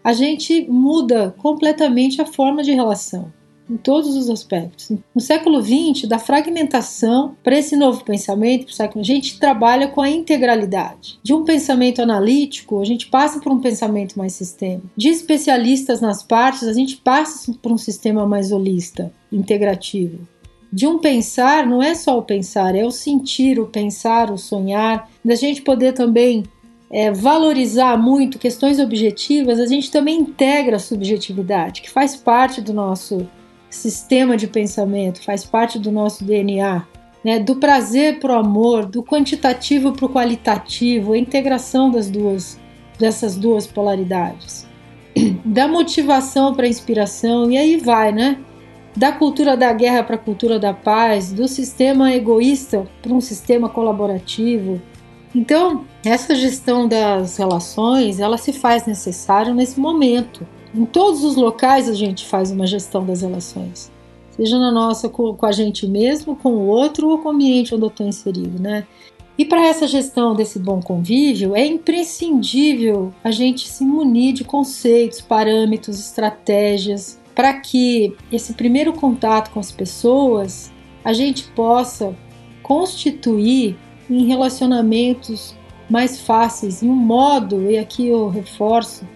a 0.02 0.12
gente 0.12 0.68
muda 0.68 1.34
completamente 1.38 2.20
a 2.20 2.26
forma 2.26 2.62
de 2.62 2.72
relação 2.72 3.32
em 3.70 3.76
todos 3.76 4.16
os 4.16 4.28
aspectos. 4.28 4.90
No 5.14 5.20
século 5.20 5.62
XX, 5.62 6.08
da 6.08 6.18
fragmentação 6.18 7.36
para 7.42 7.56
esse 7.56 7.76
novo 7.76 8.04
pensamento, 8.04 8.66
a 8.80 9.02
gente 9.02 9.38
trabalha 9.38 9.86
com 9.88 10.00
a 10.00 10.10
integralidade. 10.10 11.18
De 11.22 11.32
um 11.32 11.44
pensamento 11.44 12.02
analítico, 12.02 12.80
a 12.80 12.84
gente 12.84 13.06
passa 13.06 13.38
por 13.38 13.52
um 13.52 13.60
pensamento 13.60 14.18
mais 14.18 14.32
sistêmico. 14.32 14.90
De 14.96 15.08
especialistas 15.08 16.00
nas 16.00 16.22
partes, 16.22 16.64
a 16.64 16.72
gente 16.72 16.96
passa 16.96 17.52
por 17.62 17.70
um 17.70 17.78
sistema 17.78 18.26
mais 18.26 18.50
holista, 18.50 19.12
integrativo. 19.30 20.26
De 20.72 20.86
um 20.86 20.98
pensar, 20.98 21.66
não 21.66 21.82
é 21.82 21.94
só 21.94 22.18
o 22.18 22.22
pensar, 22.22 22.74
é 22.74 22.84
o 22.84 22.90
sentir, 22.90 23.58
o 23.58 23.66
pensar, 23.66 24.30
o 24.30 24.38
sonhar, 24.38 25.08
da 25.24 25.34
gente 25.34 25.62
poder 25.62 25.92
também 25.92 26.44
é, 26.90 27.10
valorizar 27.12 27.96
muito 27.96 28.38
questões 28.38 28.80
objetivas, 28.80 29.60
a 29.60 29.66
gente 29.66 29.90
também 29.90 30.20
integra 30.20 30.76
a 30.76 30.80
subjetividade, 30.80 31.82
que 31.82 31.90
faz 31.90 32.16
parte 32.16 32.60
do 32.60 32.72
nosso 32.72 33.28
sistema 33.70 34.36
de 34.36 34.46
pensamento, 34.46 35.22
faz 35.22 35.44
parte 35.44 35.78
do 35.78 35.90
nosso 35.90 36.24
DNA. 36.24 36.86
Né, 37.22 37.38
do 37.38 37.56
prazer 37.56 38.18
para 38.18 38.32
o 38.32 38.38
amor, 38.38 38.86
do 38.86 39.02
quantitativo 39.02 39.92
para 39.92 40.06
o 40.06 40.08
qualitativo, 40.08 41.12
a 41.12 41.18
integração 41.18 41.90
das 41.90 42.08
duas, 42.08 42.58
dessas 42.98 43.36
duas 43.36 43.66
polaridades, 43.66 44.66
da 45.44 45.68
motivação 45.68 46.54
para 46.54 46.64
a 46.64 46.68
inspiração, 46.68 47.50
e 47.50 47.58
aí 47.58 47.76
vai, 47.76 48.10
né? 48.10 48.38
da 48.96 49.12
cultura 49.12 49.56
da 49.56 49.72
guerra 49.72 50.02
para 50.02 50.16
a 50.16 50.18
cultura 50.18 50.58
da 50.58 50.74
paz, 50.74 51.32
do 51.32 51.46
sistema 51.46 52.12
egoísta 52.12 52.86
para 53.00 53.12
um 53.12 53.20
sistema 53.20 53.68
colaborativo. 53.68 54.80
Então, 55.34 55.84
essa 56.04 56.34
gestão 56.34 56.88
das 56.88 57.36
relações, 57.36 58.18
ela 58.18 58.36
se 58.36 58.52
faz 58.52 58.86
necessária 58.86 59.54
nesse 59.54 59.78
momento. 59.78 60.46
Em 60.74 60.84
todos 60.84 61.24
os 61.24 61.36
locais 61.36 61.88
a 61.88 61.94
gente 61.94 62.26
faz 62.26 62.50
uma 62.50 62.66
gestão 62.66 63.04
das 63.04 63.22
relações, 63.22 63.90
seja 64.30 64.58
na 64.58 64.70
nossa 64.70 65.08
com, 65.08 65.36
a 65.42 65.52
gente 65.52 65.86
mesmo, 65.86 66.36
com 66.36 66.52
o 66.52 66.66
outro 66.66 67.08
ou 67.08 67.18
com 67.18 67.28
o 67.28 67.32
ambiente 67.32 67.74
onde 67.74 67.84
eu 67.84 67.88
estou 67.88 68.06
inserido, 68.06 68.62
né? 68.62 68.86
E 69.36 69.44
para 69.44 69.66
essa 69.66 69.86
gestão 69.86 70.34
desse 70.34 70.58
bom 70.58 70.80
convívio, 70.80 71.56
é 71.56 71.66
imprescindível 71.66 73.12
a 73.24 73.30
gente 73.30 73.66
se 73.66 73.84
munir 73.84 74.34
de 74.34 74.44
conceitos, 74.44 75.20
parâmetros, 75.20 75.98
estratégias, 75.98 77.18
para 77.34 77.54
que 77.54 78.14
esse 78.30 78.52
primeiro 78.52 78.92
contato 78.92 79.50
com 79.50 79.58
as 79.58 79.72
pessoas 79.72 80.70
a 81.02 81.14
gente 81.14 81.44
possa 81.52 82.14
constituir 82.62 83.78
em 84.10 84.26
relacionamentos 84.26 85.54
mais 85.88 86.20
fáceis, 86.20 86.82
em 86.82 86.90
um 86.90 86.94
modo, 86.94 87.70
e 87.70 87.78
aqui 87.78 88.08
eu 88.08 88.28
reforço, 88.28 89.06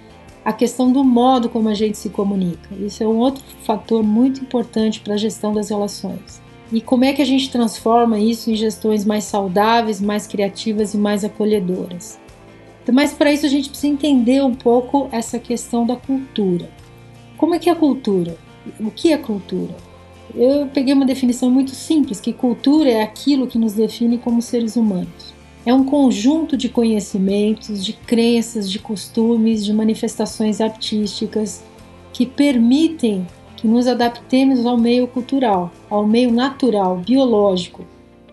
a 0.45 0.53
questão 0.53 0.93
do 0.93 1.03
modo 1.03 1.49
como 1.49 1.69
a 1.69 1.75
gente 1.75 1.97
se 1.97 2.11
comunica. 2.11 2.69
Isso 2.79 3.03
é 3.03 3.07
um 3.07 3.17
outro 3.17 3.43
fator 3.63 4.03
muito 4.03 4.43
importante 4.43 5.01
para 5.01 5.15
a 5.15 5.17
gestão 5.17 5.55
das 5.55 5.71
relações. 5.71 6.43
E 6.71 6.81
como 6.81 7.05
é 7.05 7.13
que 7.13 7.23
a 7.23 7.27
gente 7.27 7.51
transforma 7.51 8.19
isso 8.19 8.51
em 8.51 8.57
gestões 8.57 9.05
mais 9.05 9.25
saudáveis, 9.25 10.01
mais 10.01 10.27
criativas 10.27 10.93
e 10.93 10.99
mais 10.99 11.25
acolhedoras? 11.25 12.19
Então, 12.83 12.95
mas 12.95 13.13
para 13.13 13.33
isso 13.33 13.47
a 13.47 13.49
gente 13.49 13.71
precisa 13.71 13.93
entender 13.93 14.43
um 14.43 14.55
pouco 14.55 15.09
essa 15.11 15.39
questão 15.39 15.87
da 15.87 15.97
cultura. 15.97 16.69
Como 17.39 17.55
é 17.55 17.59
que 17.59 17.69
é 17.69 17.73
a 17.73 17.77
cultura? 17.77 18.37
O 18.81 18.91
que 18.91 19.13
é 19.13 19.17
cultura? 19.17 19.75
Eu 20.35 20.67
peguei 20.67 20.93
uma 20.93 21.07
definição 21.07 21.51
muito 21.51 21.71
simples, 21.71 22.21
que 22.21 22.33
cultura 22.33 22.91
é 22.91 23.03
aquilo 23.03 23.47
que 23.47 23.59
nos 23.59 23.75
define 23.75 24.19
como 24.19 24.43
seres 24.43 24.77
humanos. 24.77 25.34
É 25.66 25.73
um 25.73 25.85
conjunto 25.85 26.56
de 26.56 26.68
conhecimentos, 26.68 27.83
de 27.85 27.94
crenças, 27.94 28.71
de 28.71 28.78
costumes, 28.78 29.64
de 29.64 29.73
manifestações 29.73 30.61
artísticas 30.61 31.64
que 32.12 32.26
permitem 32.26 33.26
que 33.56 33.66
nos 33.66 33.87
adaptemos 33.87 34.66
ao 34.66 34.76
meio 34.76 35.06
cultural, 35.06 35.73
ao 35.88 36.06
meio 36.06 36.30
natural, 36.30 36.99
biológico, 36.99 37.83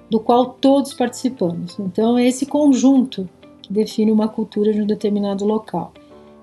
do 0.10 0.20
qual 0.20 0.48
todos 0.48 0.94
participamos. 0.94 1.80
Então, 1.80 2.18
é 2.18 2.28
esse 2.28 2.46
conjunto 2.46 3.30
que 3.62 3.72
define 3.72 4.12
uma 4.12 4.28
cultura 4.28 4.74
de 4.74 4.82
um 4.82 4.86
determinado 4.86 5.46
local. 5.46 5.94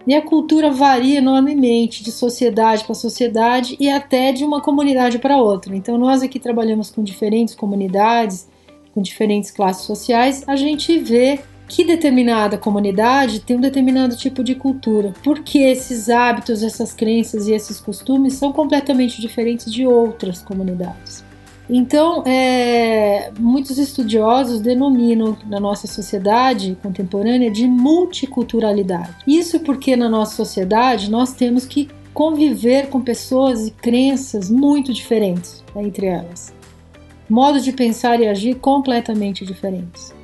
E 0.07 0.15
a 0.15 0.23
cultura 0.23 0.71
varia 0.71 1.19
enormemente 1.19 2.03
de 2.03 2.11
sociedade 2.11 2.83
para 2.83 2.95
sociedade 2.95 3.77
e 3.79 3.91
até 3.91 4.33
de 4.33 4.43
uma 4.43 4.63
comunidade 4.63 5.19
para 5.19 5.37
outra. 5.37 5.77
Então, 5.77 5.99
nós 5.99 6.23
aqui 6.23 6.39
trabalhamos 6.41 6.91
com 6.91 7.03
diferentes 7.03 7.55
comunidades, 7.55 8.49
com 8.99 9.03
diferentes 9.03 9.53
classes 9.53 9.85
sociais, 9.85 10.43
a 10.45 10.57
gente 10.57 10.99
vê 10.99 11.39
que 11.69 11.85
determinada 11.85 12.59
comunidade 12.59 13.41
tem 13.41 13.57
um 13.57 13.61
determinado 13.61 14.17
tipo 14.17 14.43
de 14.43 14.57
cultura, 14.57 15.13
porque 15.23 15.59
esses 15.59 16.09
hábitos, 16.09 16.65
essas 16.65 16.93
crenças 16.93 17.47
e 17.47 17.53
esses 17.53 17.79
costumes 17.79 18.35
são 18.35 18.53
completamente 18.53 19.21
diferentes 19.21 19.73
de 19.73 19.87
outras 19.87 20.43
comunidades. 20.43 21.25
Então, 21.71 22.25
é, 22.27 23.31
muitos 23.39 23.79
estudiosos 23.79 24.61
denominam 24.61 25.37
na 25.47 25.61
nossa 25.61 25.87
sociedade 25.87 26.77
contemporânea 26.83 27.51
de 27.51 27.69
multiculturalidade. 27.69 29.15
Isso 29.27 29.61
porque 29.61 29.95
na 29.95 30.09
nossa 30.09 30.35
sociedade 30.35 31.09
nós 31.09 31.35
temos 31.35 31.67
que 31.67 31.89
conviver 32.13 32.89
com 32.89 33.01
pessoas 33.01 33.69
e 33.69 33.71
crenças 33.71 34.51
muito 34.51 34.93
diferentes 34.93 35.63
né, 35.75 35.83
entre 35.83 36.07
elas, 36.07 36.53
modos 37.29 37.65
de 37.65 37.73
pensar 37.73 38.21
e 38.21 38.27
agir 38.27 38.57
completamente 38.57 39.45
diferentes. 39.45 40.15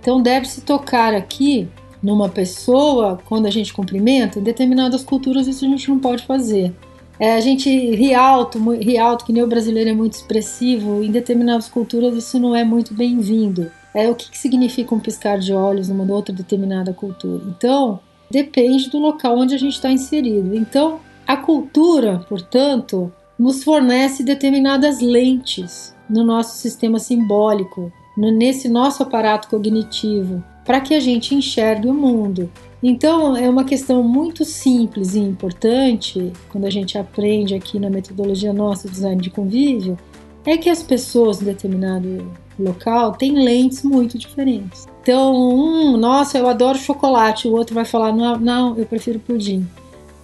Então 0.00 0.20
deve-se 0.20 0.62
tocar 0.62 1.14
aqui 1.14 1.68
numa 2.02 2.28
pessoa 2.28 3.18
quando 3.24 3.46
a 3.46 3.50
gente 3.50 3.72
cumprimenta, 3.72 4.38
em 4.38 4.42
determinadas 4.42 5.02
culturas 5.02 5.46
isso 5.46 5.64
a 5.64 5.68
gente 5.68 5.88
não 5.88 5.98
pode 5.98 6.24
fazer. 6.24 6.74
É, 7.20 7.34
a 7.34 7.40
gente 7.40 7.68
ri 7.68 8.14
alto, 8.14 8.58
ri 8.74 8.96
alto, 8.96 9.24
que 9.24 9.32
nem 9.32 9.42
o 9.42 9.46
brasileiro 9.48 9.90
é 9.90 9.92
muito 9.92 10.14
expressivo, 10.14 11.02
em 11.02 11.10
determinadas 11.10 11.68
culturas 11.68 12.14
isso 12.14 12.38
não 12.38 12.54
é 12.54 12.62
muito 12.62 12.94
bem-vindo. 12.94 13.70
É 13.92 14.08
o 14.08 14.14
que, 14.14 14.30
que 14.30 14.38
significa 14.38 14.94
um 14.94 15.00
piscar 15.00 15.38
de 15.38 15.52
olhos 15.52 15.88
numa 15.88 16.10
outra 16.12 16.32
determinada 16.32 16.92
cultura. 16.92 17.42
Então, 17.48 17.98
depende 18.30 18.88
do 18.88 18.98
local 18.98 19.36
onde 19.36 19.54
a 19.54 19.58
gente 19.58 19.72
está 19.72 19.90
inserido. 19.90 20.54
Então, 20.54 21.00
a 21.26 21.36
cultura, 21.36 22.24
portanto, 22.28 23.12
nos 23.36 23.64
fornece 23.64 24.22
determinadas 24.22 25.00
lentes 25.00 25.97
no 26.08 26.24
nosso 26.24 26.56
sistema 26.56 26.98
simbólico, 26.98 27.92
nesse 28.16 28.68
nosso 28.68 29.02
aparato 29.02 29.48
cognitivo, 29.48 30.42
para 30.64 30.80
que 30.80 30.94
a 30.94 31.00
gente 31.00 31.34
enxergue 31.34 31.88
o 31.88 31.94
mundo. 31.94 32.50
Então, 32.82 33.36
é 33.36 33.48
uma 33.48 33.64
questão 33.64 34.02
muito 34.02 34.44
simples 34.44 35.14
e 35.14 35.20
importante, 35.20 36.32
quando 36.50 36.64
a 36.64 36.70
gente 36.70 36.96
aprende 36.96 37.54
aqui 37.54 37.78
na 37.78 37.90
metodologia 37.90 38.52
nossa 38.52 38.88
design 38.88 39.20
de 39.20 39.30
convívio, 39.30 39.98
é 40.44 40.56
que 40.56 40.70
as 40.70 40.82
pessoas 40.82 41.42
em 41.42 41.44
determinado 41.44 42.30
local 42.58 43.12
têm 43.12 43.42
lentes 43.42 43.82
muito 43.82 44.18
diferentes. 44.18 44.86
Então, 45.02 45.34
um, 45.34 45.96
nossa, 45.96 46.38
eu 46.38 46.48
adoro 46.48 46.78
chocolate, 46.78 47.48
o 47.48 47.52
outro 47.52 47.74
vai 47.74 47.84
falar, 47.84 48.12
não, 48.12 48.38
não, 48.38 48.76
eu 48.76 48.84
prefiro 48.84 49.18
pudim. 49.18 49.66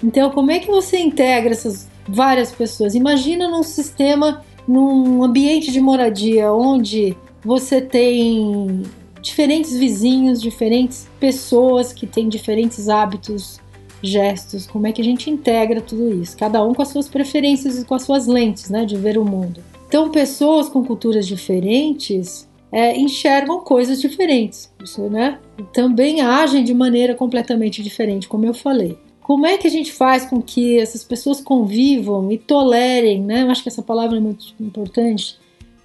Então, 0.03 0.31
como 0.31 0.50
é 0.50 0.59
que 0.59 0.67
você 0.67 0.99
integra 0.99 1.53
essas 1.53 1.88
várias 2.07 2.53
pessoas? 2.53 2.95
Imagina 2.95 3.49
num 3.49 3.62
sistema, 3.62 4.43
num 4.66 5.23
ambiente 5.23 5.71
de 5.71 5.80
moradia 5.80 6.52
onde 6.52 7.16
você 7.44 7.80
tem 7.80 8.83
diferentes 9.21 9.76
vizinhos, 9.76 10.40
diferentes 10.40 11.09
pessoas 11.18 11.92
que 11.92 12.06
têm 12.06 12.28
diferentes 12.28 12.88
hábitos, 12.88 13.61
gestos, 14.02 14.66
como 14.66 14.87
é 14.87 14.92
que 14.92 15.00
a 15.00 15.04
gente 15.04 15.30
integra 15.30 15.80
tudo 15.80 16.12
isso, 16.21 16.37
cada 16.37 16.62
um 16.62 16.75
com 16.75 16.83
as 16.83 16.88
suas 16.88 17.09
preferências 17.09 17.80
e 17.80 17.85
com 17.85 17.94
as 17.94 18.02
suas 18.02 18.26
lentes 18.26 18.68
né, 18.68 18.85
de 18.85 18.97
ver 18.97 19.16
o 19.16 19.25
mundo. 19.25 19.62
Então, 19.88 20.11
pessoas 20.11 20.68
com 20.68 20.85
culturas 20.85 21.26
diferentes 21.26 22.49
é, 22.71 22.99
enxergam 22.99 23.61
coisas 23.61 24.00
diferentes, 24.00 24.71
isso, 24.83 25.02
né? 25.02 25.38
Também 25.73 26.21
agem 26.21 26.64
de 26.64 26.75
maneira 26.75 27.14
completamente 27.14 27.83
diferente, 27.83 28.26
como 28.26 28.44
eu 28.44 28.52
falei. 28.52 28.99
Como 29.25 29.45
é 29.45 29.59
que 29.59 29.66
a 29.66 29.71
gente 29.71 29.90
faz 29.90 30.25
com 30.25 30.40
que 30.40 30.78
essas 30.78 31.02
pessoas 31.02 31.40
convivam 31.40 32.31
e 32.31 32.38
tolerem, 32.38 33.21
né? 33.21 33.43
Eu 33.43 33.50
acho 33.50 33.64
que 33.64 33.69
essa 33.69 33.83
palavra 33.83 34.19
é 34.19 34.21
muito 34.21 34.54
importante 34.61 35.43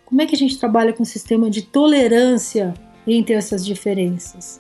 como 0.10 0.24
é 0.24 0.26
que 0.26 0.34
a 0.34 0.38
gente 0.38 0.58
trabalha 0.58 0.92
com 0.92 1.04
um 1.04 1.06
sistema 1.06 1.52
de 1.52 1.62
tolerância 1.62 2.74
entre 3.06 3.36
essas 3.36 3.64
diferenças? 3.64 4.60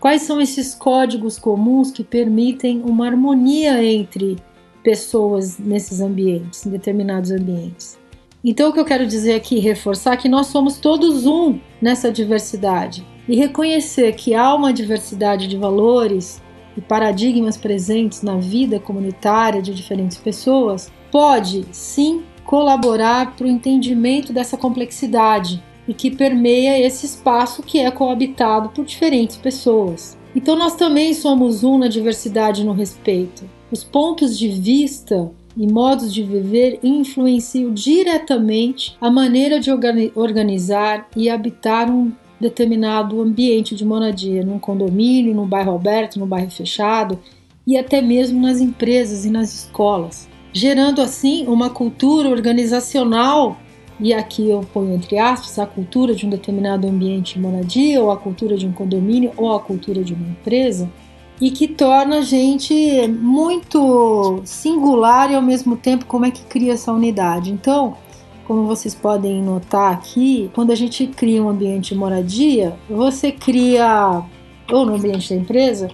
Quais 0.00 0.22
são 0.22 0.40
esses 0.40 0.74
códigos 0.74 1.38
comuns 1.38 1.90
que 1.90 2.02
permitem 2.02 2.80
uma 2.82 3.06
harmonia 3.06 3.84
entre 3.84 4.38
pessoas 4.82 5.58
nesses 5.58 6.00
ambientes, 6.00 6.64
em 6.64 6.70
determinados 6.70 7.30
ambientes? 7.30 7.98
Então, 8.42 8.70
o 8.70 8.72
que 8.72 8.80
eu 8.80 8.86
quero 8.86 9.06
dizer 9.06 9.34
aqui, 9.34 9.58
reforçar 9.58 10.14
é 10.14 10.16
que 10.16 10.30
nós 10.30 10.46
somos 10.46 10.78
todos 10.78 11.26
um 11.26 11.60
nessa 11.78 12.10
diversidade 12.10 13.06
e 13.28 13.36
reconhecer 13.36 14.14
que 14.14 14.34
há 14.34 14.54
uma 14.54 14.72
diversidade 14.72 15.46
de 15.46 15.58
valores 15.58 16.40
e 16.76 16.80
paradigmas 16.80 17.56
presentes 17.56 18.22
na 18.22 18.36
vida 18.36 18.78
comunitária 18.78 19.62
de 19.62 19.74
diferentes 19.74 20.18
pessoas 20.18 20.90
pode 21.10 21.64
sim 21.72 22.22
colaborar 22.44 23.34
para 23.34 23.46
o 23.46 23.50
entendimento 23.50 24.32
dessa 24.32 24.56
complexidade 24.56 25.62
e 25.88 25.94
que 25.94 26.10
permeia 26.10 26.78
esse 26.78 27.06
espaço 27.06 27.62
que 27.62 27.78
é 27.78 27.90
coabitado 27.90 28.68
por 28.70 28.84
diferentes 28.84 29.36
pessoas. 29.36 30.16
Então, 30.34 30.56
nós 30.56 30.74
também 30.74 31.14
somos 31.14 31.64
um 31.64 31.78
na 31.78 31.88
diversidade 31.88 32.62
e 32.62 32.64
no 32.64 32.72
respeito. 32.72 33.48
Os 33.70 33.82
pontos 33.82 34.38
de 34.38 34.48
vista 34.48 35.30
e 35.56 35.66
modos 35.66 36.12
de 36.12 36.22
viver 36.22 36.78
influenciam 36.82 37.72
diretamente 37.72 38.96
a 39.00 39.10
maneira 39.10 39.58
de 39.58 39.70
organizar 40.14 41.08
e 41.16 41.30
habitar 41.30 41.90
um 41.90 42.12
determinado 42.40 43.20
ambiente 43.20 43.74
de 43.74 43.84
moradia, 43.84 44.44
num 44.44 44.58
condomínio, 44.58 45.34
num 45.34 45.46
bairro 45.46 45.74
aberto, 45.74 46.18
num 46.18 46.26
bairro 46.26 46.50
fechado 46.50 47.18
e 47.66 47.76
até 47.76 48.00
mesmo 48.00 48.40
nas 48.40 48.60
empresas 48.60 49.24
e 49.24 49.30
nas 49.30 49.52
escolas 49.52 50.28
gerando 50.56 51.02
assim 51.02 51.46
uma 51.46 51.68
cultura 51.68 52.30
organizacional, 52.30 53.58
e 54.00 54.14
aqui 54.14 54.48
eu 54.48 54.66
ponho 54.72 54.94
entre 54.94 55.18
aspas 55.18 55.58
a 55.58 55.66
cultura 55.66 56.14
de 56.14 56.24
um 56.24 56.30
determinado 56.30 56.88
ambiente 56.88 57.34
de 57.34 57.40
moradia, 57.40 58.02
ou 58.02 58.10
a 58.10 58.16
cultura 58.16 58.56
de 58.56 58.66
um 58.66 58.72
condomínio, 58.72 59.32
ou 59.36 59.52
a 59.54 59.60
cultura 59.60 60.02
de 60.02 60.14
uma 60.14 60.26
empresa, 60.26 60.90
e 61.38 61.50
que 61.50 61.68
torna 61.68 62.20
a 62.20 62.22
gente 62.22 63.06
muito 63.06 64.40
singular 64.44 65.30
e 65.30 65.34
ao 65.34 65.42
mesmo 65.42 65.76
tempo 65.76 66.06
como 66.06 66.24
é 66.24 66.30
que 66.30 66.40
cria 66.44 66.72
essa 66.72 66.90
unidade. 66.90 67.52
Então, 67.52 67.98
como 68.46 68.66
vocês 68.66 68.94
podem 68.94 69.42
notar 69.42 69.92
aqui, 69.92 70.50
quando 70.54 70.70
a 70.70 70.74
gente 70.74 71.06
cria 71.08 71.42
um 71.42 71.48
ambiente 71.48 71.92
de 71.92 71.98
moradia, 71.98 72.76
você 72.88 73.32
cria, 73.32 74.22
ou 74.70 74.86
no 74.86 74.94
ambiente 74.94 75.34
da 75.34 75.40
empresa, 75.40 75.90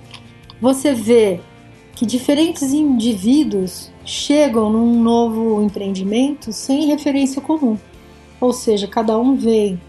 você 0.61 0.93
vê 0.93 1.41
que 1.95 2.05
diferentes 2.05 2.73
indivíduos 2.73 3.91
chegam 4.05 4.71
num 4.71 5.03
novo 5.03 5.63
empreendimento 5.63 6.53
sem 6.53 6.87
referência 6.87 7.41
comum. 7.41 7.79
Ou 8.41 8.53
seja, 8.53 8.87
cada 8.87 9.19
um 9.19 9.35
vem 9.35 9.81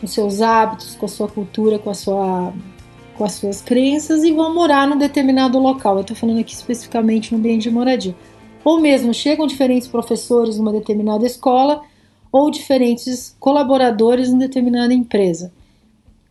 com 0.00 0.06
seus 0.06 0.42
hábitos, 0.42 0.94
com 0.94 1.06
a 1.06 1.08
sua 1.08 1.28
cultura, 1.28 1.78
com, 1.78 1.88
a 1.88 1.94
sua, 1.94 2.52
com 3.16 3.24
as 3.24 3.32
suas 3.32 3.62
crenças 3.62 4.22
e 4.22 4.32
vão 4.32 4.54
morar 4.54 4.86
num 4.86 4.98
determinado 4.98 5.58
local. 5.58 5.94
Eu 5.94 6.00
estou 6.02 6.16
falando 6.16 6.40
aqui 6.40 6.52
especificamente 6.52 7.32
no 7.32 7.38
ambiente 7.38 7.62
de 7.62 7.70
moradia. 7.70 8.14
Ou 8.64 8.80
mesmo 8.80 9.14
chegam 9.14 9.46
diferentes 9.46 9.88
professores 9.88 10.58
numa 10.58 10.72
determinada 10.72 11.24
escola 11.24 11.82
ou 12.32 12.50
diferentes 12.50 13.36
colaboradores 13.38 14.30
em 14.30 14.38
determinada 14.38 14.94
empresa. 14.94 15.52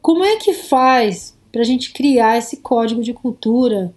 Como 0.02 0.24
é 0.24 0.38
que 0.38 0.52
faz 0.52 1.38
para 1.52 1.62
a 1.62 1.66
gente 1.66 1.94
criar 1.94 2.40
esse 2.40 2.58
código 2.58 3.04
de 3.04 3.14
cultura 3.14 3.94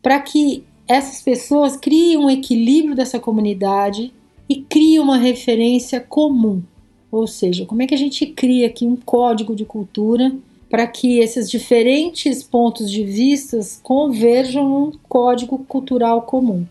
para 0.00 0.20
que 0.20 0.62
essas 0.86 1.20
pessoas 1.20 1.76
criem 1.76 2.16
um 2.16 2.30
equilíbrio 2.30 2.94
dessa 2.94 3.18
comunidade 3.18 4.12
e 4.48 4.62
criem 4.62 5.00
uma 5.00 5.16
referência 5.16 6.00
comum? 6.00 6.62
Ou 7.10 7.26
seja, 7.26 7.66
como 7.66 7.82
é 7.82 7.86
que 7.86 7.94
a 7.94 7.98
gente 7.98 8.26
cria 8.26 8.68
aqui 8.68 8.86
um 8.86 8.96
código 8.96 9.56
de 9.56 9.64
cultura 9.64 10.32
para 10.68 10.86
que 10.86 11.18
esses 11.18 11.50
diferentes 11.50 12.44
pontos 12.44 12.88
de 12.88 13.02
vistas 13.02 13.80
converjam 13.82 14.68
num 14.68 14.92
código 15.08 15.58
cultural 15.58 16.22
comum? 16.22 16.64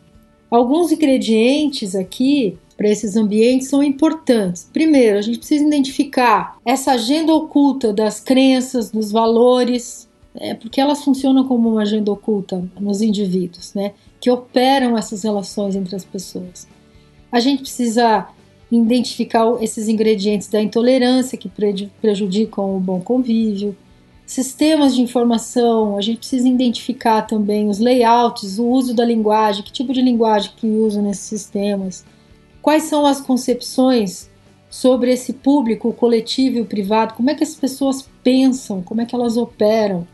Alguns 0.50 0.92
ingredientes 0.92 1.96
aqui 1.96 2.58
para 2.80 2.88
esses 2.88 3.18
ambientes 3.18 3.68
são 3.68 3.84
importantes. 3.84 4.70
Primeiro, 4.72 5.18
a 5.18 5.22
gente 5.22 5.40
precisa 5.40 5.66
identificar 5.66 6.58
essa 6.66 6.94
agenda 6.94 7.34
oculta 7.34 7.92
das 7.92 8.22
crenças, 8.22 8.90
dos 8.90 9.12
valores, 9.12 10.08
é, 10.34 10.54
porque 10.54 10.80
elas 10.80 11.04
funcionam 11.04 11.46
como 11.46 11.72
uma 11.72 11.82
agenda 11.82 12.10
oculta 12.10 12.64
nos 12.80 13.02
indivíduos, 13.02 13.74
né, 13.74 13.92
que 14.22 14.32
operam 14.32 14.98
essas 14.98 15.24
relações 15.24 15.76
entre 15.76 15.94
as 15.94 16.06
pessoas. 16.06 16.70
A 17.30 17.42
gente 17.42 17.64
precisa 17.64 18.30
identificar 18.72 19.62
esses 19.62 19.90
ingredientes 19.90 20.48
da 20.48 20.62
intolerância 20.62 21.38
que 21.38 21.52
prejudicam 22.00 22.78
o 22.78 22.80
bom 22.80 23.02
convívio, 23.02 23.76
sistemas 24.26 24.96
de 24.96 25.02
informação, 25.02 25.98
a 25.98 26.02
gente 26.02 26.20
precisa 26.20 26.48
identificar 26.48 27.24
também 27.24 27.68
os 27.68 27.78
layouts, 27.78 28.58
o 28.58 28.66
uso 28.66 28.94
da 28.94 29.04
linguagem, 29.04 29.64
que 29.64 29.72
tipo 29.74 29.92
de 29.92 30.02
linguagem 30.02 30.52
que 30.56 30.68
usa 30.68 31.02
nesses 31.02 31.26
sistemas, 31.26 32.06
quais 32.70 32.84
são 32.84 33.04
as 33.04 33.20
concepções 33.20 34.30
sobre 34.70 35.12
esse 35.12 35.34
público, 35.34 35.90
o 35.90 35.94
coletivo 35.94 36.58
e 36.58 36.62
o 36.62 36.66
privado, 36.66 37.16
como 37.16 37.32
é 37.32 37.34
que 37.34 37.44
as 37.44 37.56
pessoas 37.56 38.08
pensam, 38.24 38.84
como 38.84 39.02
é 39.02 39.08
que 39.08 39.16
elas 39.16 39.38
operam. 39.38 40.08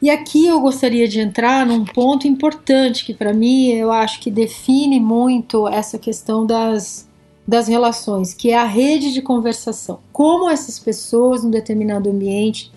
E 0.00 0.08
aqui 0.08 0.46
eu 0.46 0.62
gostaria 0.62 1.06
de 1.06 1.20
entrar 1.20 1.66
num 1.66 1.84
ponto 1.84 2.26
importante 2.26 3.04
que 3.04 3.12
para 3.12 3.34
mim 3.34 3.66
eu 3.66 3.92
acho 3.92 4.18
que 4.18 4.30
define 4.30 4.98
muito 4.98 5.68
essa 5.68 5.98
questão 5.98 6.46
das 6.46 7.06
das 7.46 7.68
relações, 7.68 8.32
que 8.32 8.50
é 8.50 8.56
a 8.56 8.64
rede 8.64 9.12
de 9.12 9.20
conversação. 9.20 9.98
Como 10.10 10.48
essas 10.48 10.78
pessoas, 10.78 11.44
num 11.44 11.50
determinado 11.50 12.08
ambiente, 12.08 12.72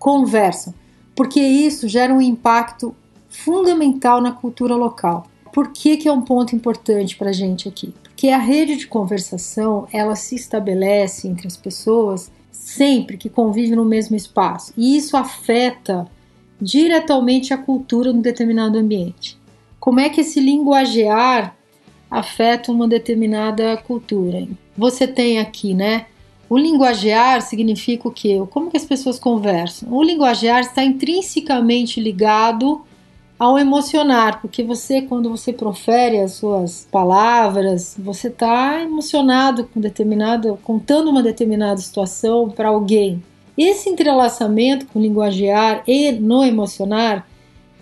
conversam, 0.00 0.74
porque 1.14 1.38
isso 1.38 1.86
gera 1.86 2.12
um 2.12 2.20
impacto 2.20 2.92
fundamental 3.28 4.20
na 4.20 4.32
cultura 4.32 4.74
local. 4.74 5.28
Por 5.52 5.68
que, 5.68 5.96
que 5.96 6.08
é 6.08 6.12
um 6.12 6.22
ponto 6.22 6.56
importante 6.56 7.16
para 7.16 7.30
a 7.30 7.32
gente 7.32 7.68
aqui? 7.68 7.94
Porque 8.18 8.30
a 8.30 8.38
rede 8.38 8.74
de 8.74 8.88
conversação 8.88 9.86
ela 9.92 10.16
se 10.16 10.34
estabelece 10.34 11.28
entre 11.28 11.46
as 11.46 11.56
pessoas 11.56 12.32
sempre 12.50 13.16
que 13.16 13.28
convivem 13.28 13.76
no 13.76 13.84
mesmo 13.84 14.16
espaço 14.16 14.72
e 14.76 14.96
isso 14.96 15.16
afeta 15.16 16.04
diretamente 16.60 17.54
a 17.54 17.56
cultura 17.56 18.12
num 18.12 18.20
determinado 18.20 18.76
ambiente. 18.76 19.38
Como 19.78 20.00
é 20.00 20.08
que 20.08 20.22
esse 20.22 20.40
linguagear 20.40 21.56
afeta 22.10 22.72
uma 22.72 22.88
determinada 22.88 23.76
cultura. 23.76 24.48
Você 24.76 25.06
tem 25.06 25.38
aqui, 25.38 25.72
né? 25.72 26.06
O 26.50 26.58
linguagear 26.58 27.40
significa 27.42 28.08
o 28.08 28.10
quê? 28.10 28.42
Como 28.50 28.68
que 28.68 28.76
as 28.76 28.84
pessoas 28.84 29.20
conversam? 29.20 29.92
O 29.92 30.02
linguagear 30.02 30.62
está 30.62 30.82
intrinsecamente 30.82 32.00
ligado 32.00 32.82
ao 33.38 33.58
emocionar, 33.58 34.40
porque 34.40 34.64
você, 34.64 35.02
quando 35.02 35.30
você 35.30 35.52
profere 35.52 36.18
as 36.18 36.32
suas 36.32 36.88
palavras, 36.90 37.94
você 37.96 38.28
está 38.28 38.82
emocionado 38.82 39.64
com 39.64 39.80
determinada, 39.80 40.58
contando 40.64 41.08
uma 41.08 41.22
determinada 41.22 41.80
situação 41.80 42.50
para 42.50 42.68
alguém. 42.68 43.22
Esse 43.56 43.88
entrelaçamento 43.88 44.86
com 44.86 44.98
o 44.98 45.02
linguagear 45.02 45.84
e 45.86 46.10
no 46.12 46.44
emocionar 46.44 47.28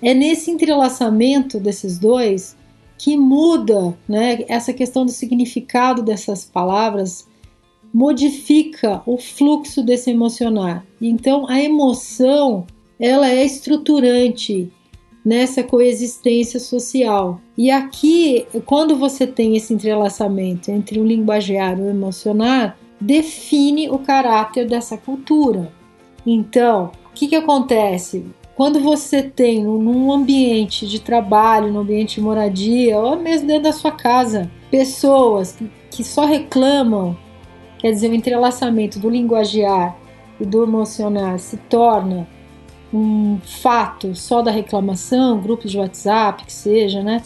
é 0.03 0.13
nesse 0.13 0.51
entrelaçamento 0.51 1.59
desses 1.59 1.99
dois 1.99 2.57
que 2.99 3.17
muda, 3.17 3.97
né? 4.09 4.45
Essa 4.49 4.73
questão 4.73 5.05
do 5.05 5.11
significado 5.11 6.03
dessas 6.03 6.45
palavras 6.45 7.27
modifica 7.93 9.03
o 9.07 9.17
fluxo 9.17 9.83
desse 9.83 10.11
emocionar. 10.11 10.85
Então 11.01 11.49
a 11.49 11.61
emoção, 11.61 12.67
ela 12.99 13.31
é 13.31 13.45
estruturante 13.45 14.71
nessa 15.27 15.65
coexistência 15.65 16.61
social. 16.61 17.41
E 17.59 17.69
aqui, 17.69 18.47
quando 18.65 18.95
você 18.95 19.27
tem 19.27 19.57
esse 19.57 19.75
entrelaçamento 19.75 20.71
entre 20.71 21.01
o 21.01 21.05
linguagear 21.05 21.77
e 21.77 21.83
o 21.83 21.91
emocionar, 21.91 22.79
define 23.01 23.91
o 23.91 23.99
caráter 23.99 24.69
dessa 24.69 24.97
cultura. 24.97 25.73
Então, 26.25 26.93
o 27.07 27.13
que, 27.13 27.27
que 27.27 27.35
acontece? 27.35 28.25
Quando 28.55 28.79
você 28.79 29.21
tem 29.21 29.65
num 29.65 30.13
ambiente 30.13 30.87
de 30.87 31.01
trabalho, 31.01 31.73
num 31.73 31.81
ambiente 31.81 32.15
de 32.15 32.21
moradia, 32.21 32.97
ou 32.97 33.17
mesmo 33.17 33.49
dentro 33.49 33.65
da 33.65 33.73
sua 33.73 33.91
casa, 33.91 34.49
pessoas 34.71 35.59
que 35.91 36.05
só 36.05 36.25
reclamam, 36.25 37.17
quer 37.81 37.91
dizer, 37.91 38.13
o 38.13 38.15
entrelaçamento 38.15 39.01
do 39.01 39.11
linguagear 39.11 39.97
e 40.41 40.45
do 40.45 40.63
emocionar 40.63 41.41
se 41.41 41.57
torna 41.57 42.29
um 42.97 43.39
fato 43.41 44.15
só 44.15 44.43
da 44.43 44.51
reclamação, 44.51 45.41
grupos 45.41 45.71
de 45.71 45.79
WhatsApp, 45.79 46.45
que 46.45 46.53
seja, 46.53 47.03
né? 47.03 47.23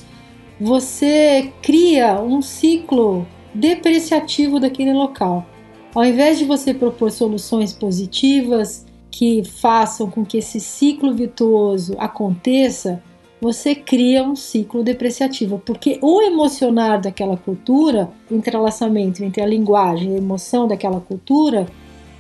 Você 0.61 1.52
cria 1.62 2.20
um 2.20 2.42
ciclo 2.42 3.26
depreciativo 3.54 4.59
daquele 4.61 4.92
local. 4.92 5.46
Ao 5.94 6.04
invés 6.04 6.38
de 6.38 6.44
você 6.44 6.74
propor 6.74 7.11
soluções 7.11 7.72
positivas, 7.72 8.87
que 9.11 9.42
façam 9.44 10.09
com 10.09 10.24
que 10.24 10.38
esse 10.38 10.61
ciclo 10.61 11.12
virtuoso 11.12 11.94
aconteça, 11.98 13.02
você 13.40 13.74
cria 13.74 14.22
um 14.22 14.37
ciclo 14.37 14.85
depreciativo, 14.85 15.61
porque 15.64 15.98
o 16.02 16.20
emocionar 16.20 17.00
daquela 17.00 17.37
cultura, 17.37 18.11
o 18.30 18.35
entrelaçamento 18.35 19.24
entre 19.24 19.42
a 19.42 19.46
linguagem 19.46 20.12
e 20.12 20.14
a 20.14 20.18
emoção 20.18 20.68
daquela 20.68 21.00
cultura, 21.00 21.66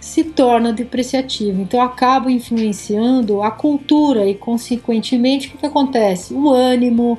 se 0.00 0.24
torna 0.24 0.72
depreciativo. 0.72 1.60
Então 1.60 1.80
acaba 1.80 2.32
influenciando 2.32 3.42
a 3.42 3.50
cultura 3.50 4.26
e, 4.26 4.34
consequentemente, 4.34 5.48
o 5.48 5.58
que, 5.58 5.66
acontece? 5.66 6.32
O 6.32 6.50
ânimo, 6.50 7.18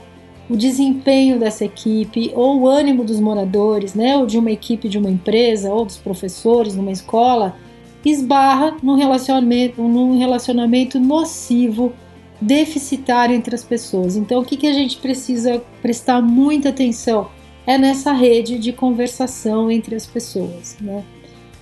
o 0.50 0.58
desempenho 0.58 1.40
dessa 1.40 1.64
equipe, 1.64 2.32
ou 2.34 2.62
o 2.62 2.68
ânimo 2.68 3.04
dos 3.04 3.20
moradores, 3.20 3.94
né? 3.94 4.18
ou 4.18 4.26
de 4.26 4.38
uma 4.38 4.52
equipe 4.52 4.90
de 4.90 4.98
uma 4.98 5.10
empresa, 5.10 5.72
ou 5.72 5.86
dos 5.86 5.98
professores 5.98 6.76
numa 6.76 6.92
escola 6.92 7.56
esbarra 8.04 8.76
num 8.82 8.96
relacionamento, 8.96 9.82
num 9.84 10.18
relacionamento 10.18 11.00
nocivo, 11.00 11.94
deficitário 12.42 13.36
entre 13.36 13.54
as 13.54 13.64
pessoas. 13.64 14.16
Então, 14.16 14.42
o 14.42 14.46
que, 14.46 14.58
que 14.58 14.66
a 14.66 14.74
gente 14.74 14.98
precisa 14.98 15.62
prestar 15.84 16.20
muita 16.20 16.70
atenção 16.70 17.30
é 17.68 17.78
nessa 17.78 18.12
rede 18.12 18.58
de 18.58 18.74
conversação 18.74 19.70
entre 19.70 19.94
as 19.94 20.08
pessoas, 20.08 20.76
né? 20.82 21.04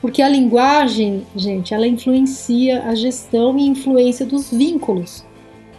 Porque 0.02 0.22
a 0.22 0.30
linguagem, 0.30 1.26
gente, 1.36 1.74
ela 1.74 1.88
influencia 1.88 2.84
a 2.84 2.96
gestão 2.96 3.58
e 3.58 3.68
influência 3.68 4.26
dos 4.26 4.50
vínculos. 4.52 5.26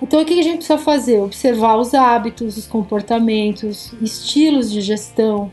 Então, 0.03 0.21
o 0.21 0.25
que 0.25 0.39
a 0.39 0.43
gente 0.43 0.59
precisa 0.59 0.79
fazer? 0.79 1.21
Observar 1.21 1.77
os 1.77 1.95
hábitos, 1.95 2.57
os 2.57 2.67
comportamentos, 2.67 3.93
estilos 4.01 4.71
de 4.71 4.81
gestão, 4.81 5.51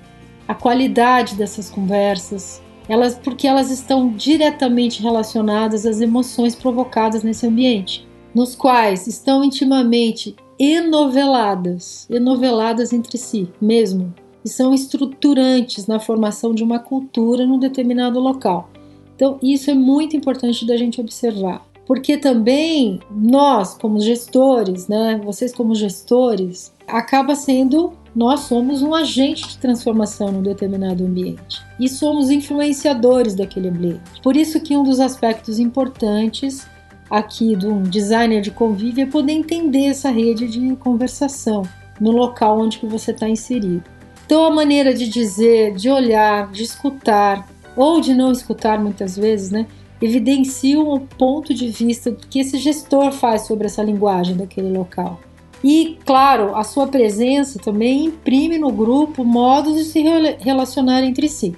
a 0.48 0.56
qualidade 0.56 1.36
dessas 1.36 1.70
conversas, 1.70 2.62
elas 2.88 3.16
porque 3.16 3.48
elas 3.48 3.70
estão 3.70 4.10
diretamente 4.10 5.02
relacionadas 5.02 5.86
às 5.86 6.00
emoções 6.00 6.56
provocadas 6.56 7.24
nesse 7.24 7.46
ambiente, 7.46 8.08
nos 8.34 8.56
quais 8.56 9.08
estão 9.08 9.44
intimamente 9.44 10.36
enoveladas, 10.58 12.08
enoveladas 12.10 12.94
entre 12.94 13.18
si 13.18 13.50
mesmo, 13.60 14.14
e 14.48 14.50
são 14.50 14.74
estruturantes 14.74 15.88
na 15.88 16.00
formação 16.00 16.56
de 16.56 16.64
uma 16.64 16.80
cultura 16.80 17.46
num 17.46 17.60
determinado 17.60 18.18
local. 18.18 18.70
Então, 19.14 19.38
isso 19.44 19.70
é 19.70 19.74
muito 19.74 20.16
importante 20.16 20.66
da 20.66 20.78
gente 20.78 21.02
observar, 21.02 21.68
porque 21.86 22.16
também 22.16 23.02
nós, 23.12 23.74
como 23.74 24.00
gestores, 24.00 24.88
né, 24.88 25.20
vocês 25.22 25.54
como 25.54 25.76
gestores, 25.76 26.74
acaba 26.88 27.36
sendo 27.36 27.92
nós 28.16 28.42
somos 28.42 28.82
um 28.82 28.96
agente 28.96 29.46
de 29.48 29.58
transformação 29.58 30.32
num 30.32 30.42
determinado 30.42 31.06
ambiente 31.06 31.62
e 31.78 31.90
somos 31.90 32.32
influenciadores 32.32 33.36
daquele 33.36 33.68
ambiente. 33.68 34.22
Por 34.24 34.38
isso 34.38 34.62
que 34.62 34.78
um 34.78 34.84
dos 34.84 35.02
aspectos 35.02 35.60
importantes 35.60 36.66
aqui 37.10 37.54
do 37.54 37.82
designer 37.82 38.42
de 38.42 38.50
convívio 38.50 39.04
é 39.04 39.06
poder 39.06 39.34
entender 39.34 39.88
essa 39.88 40.10
rede 40.10 40.48
de 40.48 40.76
conversação. 40.78 41.64
no 42.00 42.12
local 42.12 42.60
onde 42.60 42.78
que 42.78 42.86
você 42.86 43.10
está 43.10 43.28
inserido. 43.28 43.97
Então 44.28 44.44
a 44.44 44.52
maneira 44.52 44.94
de 44.94 45.08
dizer, 45.08 45.74
de 45.74 45.90
olhar, 45.90 46.52
de 46.52 46.62
escutar 46.62 47.48
ou 47.78 48.02
de 48.02 48.14
não 48.14 48.34
escutar 48.34 48.78
muitas 48.78 49.16
vezes, 49.16 49.52
né, 49.52 49.66
evidenciam 50.02 50.94
o 50.94 51.00
ponto 51.00 51.54
de 51.54 51.70
vista 51.70 52.12
que 52.30 52.42
esse 52.42 52.58
gestor 52.58 53.14
faz 53.14 53.48
sobre 53.48 53.68
essa 53.68 53.82
linguagem 53.82 54.36
daquele 54.36 54.78
local. 54.78 55.22
E, 55.64 55.98
claro, 56.06 56.58
a 56.58 56.66
sua 56.66 56.88
presença 56.88 57.58
também 57.58 58.04
imprime 58.04 58.58
no 58.58 58.70
grupo 58.70 59.24
modos 59.24 59.76
de 59.76 59.86
se 59.86 60.04
relacionar 60.40 61.04
entre 61.04 61.30
si. 61.30 61.56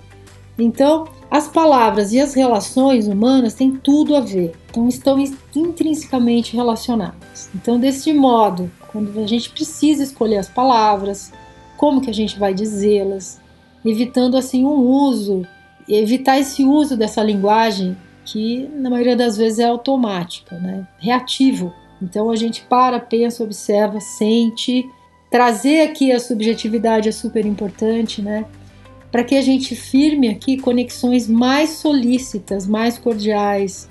Então, 0.58 1.08
as 1.32 1.48
palavras 1.48 2.14
e 2.14 2.20
as 2.20 2.36
relações 2.36 3.08
humanas 3.08 3.56
têm 3.56 3.72
tudo 3.72 4.16
a 4.16 4.20
ver, 4.20 4.54
então 4.70 4.88
estão 4.88 5.18
intrinsecamente 5.56 6.56
relacionadas. 6.56 7.50
Então, 7.56 7.80
desse 7.80 8.14
modo, 8.14 8.70
quando 8.92 9.20
a 9.20 9.26
gente 9.26 9.50
precisa 9.50 10.04
escolher 10.04 10.38
as 10.38 10.50
palavras, 10.50 11.32
como 11.80 12.02
que 12.02 12.10
a 12.10 12.14
gente 12.14 12.38
vai 12.38 12.54
dizê-las, 12.54 13.40
evitando 13.86 14.36
assim 14.36 14.66
um 14.66 14.82
uso, 14.82 15.48
evitar 15.88 16.38
esse 16.38 16.66
uso 16.66 16.98
dessa 16.98 17.24
linguagem 17.24 17.96
que 18.26 18.70
na 18.76 18.90
maioria 18.90 19.16
das 19.16 19.38
vezes 19.38 19.60
é 19.60 19.64
automática, 19.64 20.60
né? 20.60 20.86
reativo. 20.98 21.74
Então 22.02 22.30
a 22.30 22.36
gente 22.36 22.64
para, 22.64 23.00
pensa, 23.00 23.46
observa, 23.46 24.02
sente. 24.02 24.86
Trazer 25.32 25.84
aqui 25.84 26.12
a 26.12 26.20
subjetividade 26.20 27.08
é 27.08 27.14
super 27.14 27.46
importante, 27.46 28.22
né? 28.22 28.44
Para 29.10 29.24
que 29.24 29.36
a 29.36 29.42
gente 29.42 29.74
firme 29.74 30.28
aqui 30.28 30.58
conexões 30.58 31.30
mais 31.30 31.70
solícitas, 31.70 32.68
mais 32.68 32.98
cordiais, 32.98 33.88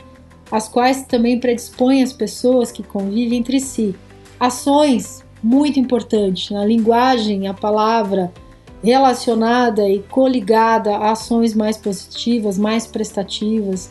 as 0.53 0.68
quais 0.68 1.05
também 1.05 1.40
predispõem 1.40 2.03
as 2.03 2.12
pessoas 2.12 2.70
que 2.70 2.83
convivem 2.83 3.38
entre 3.38 3.59
si. 3.61 3.94
Ações 4.38 5.24
muito 5.42 5.79
importantes, 5.79 6.55
a 6.55 6.64
linguagem, 6.64 7.46
a 7.46 7.55
palavra 7.55 8.33
relacionada 8.83 9.88
e 9.88 10.01
coligada 10.01 10.96
a 10.96 11.12
ações 11.12 11.55
mais 11.55 11.77
positivas, 11.77 12.59
mais 12.59 12.87
prestativas, 12.87 13.90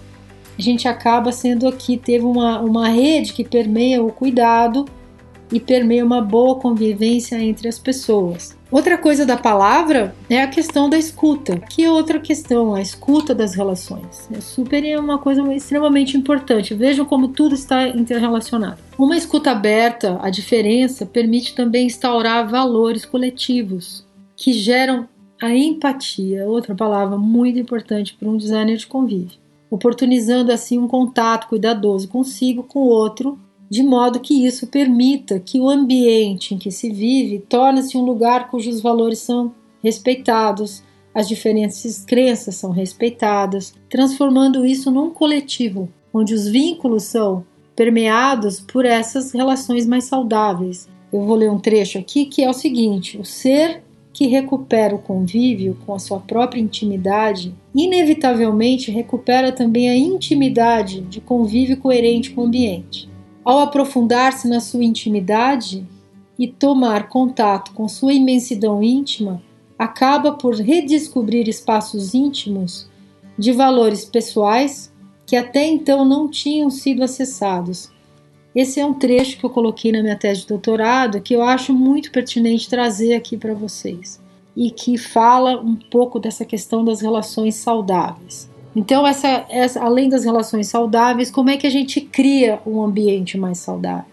a 0.57 0.62
gente 0.62 0.88
acaba 0.88 1.31
sendo 1.31 1.67
aqui, 1.67 1.97
teve 1.97 2.25
uma, 2.25 2.60
uma 2.60 2.89
rede 2.89 3.31
que 3.31 3.43
permeia 3.43 4.03
o 4.03 4.12
cuidado 4.12 4.86
e 5.51 5.60
permeia 5.60 6.03
uma 6.03 6.21
boa 6.21 6.55
convivência 6.55 7.36
entre 7.39 7.67
as 7.67 7.77
pessoas. 7.77 8.57
Outra 8.69 8.97
coisa 8.97 9.25
da 9.25 9.38
palavra 9.38 10.13
é 10.30 10.41
a 10.41 10.47
questão 10.47 10.89
da 10.89 10.97
escuta, 10.97 11.58
que 11.58 11.84
é 11.84 11.91
outra 11.91 12.19
questão, 12.19 12.75
a 12.75 12.82
escuta 12.82 13.34
das 13.34 13.56
relações. 13.56 14.27
É 14.32 14.41
super 14.41 14.84
é 14.84 14.99
uma 14.99 15.17
coisa 15.17 15.41
extremamente 15.53 16.17
importante. 16.17 16.73
Vejam 16.73 17.06
como 17.06 17.30
tudo 17.30 17.56
está 17.56 17.88
interrelacionado. 17.88 18.77
Uma 18.97 19.15
escuta 19.15 19.51
aberta 19.51 20.19
à 20.21 20.30
diferença 20.30 21.06
permite 21.06 21.56
também 21.56 21.88
instaurar 21.88 22.49
valores 22.49 23.06
coletivos 23.06 24.06
que 24.36 24.51
geram 24.51 25.08
a 25.41 25.56
empatia, 25.56 26.45
outra 26.45 26.75
palavra 26.75 27.17
muito 27.17 27.60
importante 27.60 28.15
para 28.19 28.27
um 28.27 28.38
designer 28.38 28.75
de 28.75 28.88
convívio 28.88 29.47
oportunizando 29.69 30.51
assim 30.51 30.77
um 30.77 30.88
contato 30.88 31.47
cuidadoso 31.47 32.08
consigo 32.08 32.63
com 32.63 32.80
o 32.80 32.88
outro, 32.88 33.38
de 33.69 33.84
modo 33.84 34.19
que 34.19 34.45
isso 34.45 34.67
permita 34.67 35.39
que 35.39 35.60
o 35.60 35.69
ambiente 35.69 36.53
em 36.53 36.58
que 36.58 36.71
se 36.71 36.89
vive 36.89 37.39
torne-se 37.39 37.97
um 37.97 38.06
lugar 38.06 38.49
cujos 38.49 38.82
valores 38.82 39.19
são 39.19 39.53
respeitados, 39.84 40.84
as 41.13 41.27
diferentes 41.27 42.06
crenças 42.06 42.56
são 42.56 42.71
respeitadas, 42.71 43.73
transformando 43.89 44.65
isso 44.65 44.91
num 44.91 45.10
coletivo, 45.10 45.89
onde 46.13 46.34
os 46.34 46.47
vínculos 46.47 47.03
são 47.03 47.43
permeados 47.75 48.60
por 48.60 48.86
essas 48.86 49.32
relações 49.32 49.86
mais 49.86 50.06
saudáveis. 50.06 50.88
Eu 51.12 51.21
vou 51.21 51.36
ler 51.36 51.49
um 51.49 51.60
trecho 51.60 51.97
aqui 51.97 52.25
que 52.25 52.43
é 52.43 52.49
o 52.49 52.53
seguinte: 52.53 53.17
o 53.17 53.25
ser 53.25 53.84
que 54.13 54.27
recupera 54.27 54.95
o 54.95 54.99
convívio 54.99 55.77
com 55.86 55.93
a 55.93 55.99
sua 55.99 56.19
própria 56.19 56.60
intimidade, 56.60 57.53
inevitavelmente 57.75 58.89
recupera 58.89 59.51
também 59.51 59.89
a 59.89 59.95
intimidade 59.95 61.01
de 61.01 61.21
convívio 61.21 61.77
coerente 61.77 62.32
com 62.32 62.41
o 62.41 62.45
ambiente. 62.45 63.08
Ao 63.47 63.60
aprofundar-se 63.60 64.47
na 64.47 64.60
sua 64.60 64.83
intimidade 64.83 65.88
e 66.38 66.47
tomar 66.47 67.07
contato 67.07 67.71
com 67.73 67.88
sua 67.88 68.13
imensidão 68.13 68.83
íntima, 68.83 69.41
acaba 69.79 70.33
por 70.33 70.55
redescobrir 70.55 71.47
espaços 71.47 72.13
íntimos 72.13 72.89
de 73.39 73.53
valores 73.53 74.03
pessoais 74.03 74.91
que 75.25 75.36
até 75.36 75.65
então 75.65 76.03
não 76.03 76.29
tinham 76.29 76.69
sido 76.69 77.03
acessados 77.03 77.91
esse 78.57 78.79
é 78.79 78.86
um 78.88 78.95
trecho 78.95 79.38
que 79.38 79.45
eu 79.45 79.51
coloquei 79.51 79.91
na 79.91 80.01
minha 80.01 80.15
tese 80.15 80.41
de 80.41 80.47
doutorado 80.47 81.21
que 81.21 81.36
eu 81.36 81.43
acho 81.43 81.71
muito 81.71 82.12
pertinente 82.12 82.67
trazer 82.67 83.13
aqui 83.13 83.38
para 83.38 83.53
vocês 83.53 84.19
e 84.55 84.71
que 84.71 84.97
fala 84.97 85.62
um 85.62 85.75
pouco 85.75 86.19
dessa 86.19 86.43
questão 86.43 86.83
das 86.83 86.99
relações 86.99 87.53
saudáveis. 87.53 88.49
Então, 88.78 89.08
essa, 89.08 89.44
essa, 89.50 89.82
além 89.82 90.08
das 90.08 90.24
relações 90.24 90.68
saudáveis, 90.68 91.32
como 91.32 91.50
é 91.50 91.58
que 91.58 91.66
a 91.66 91.70
gente 91.70 92.00
cria 92.00 92.60
um 92.63 92.84
ambiente 92.84 93.36
mais 93.36 93.58
saudável? 93.58 94.06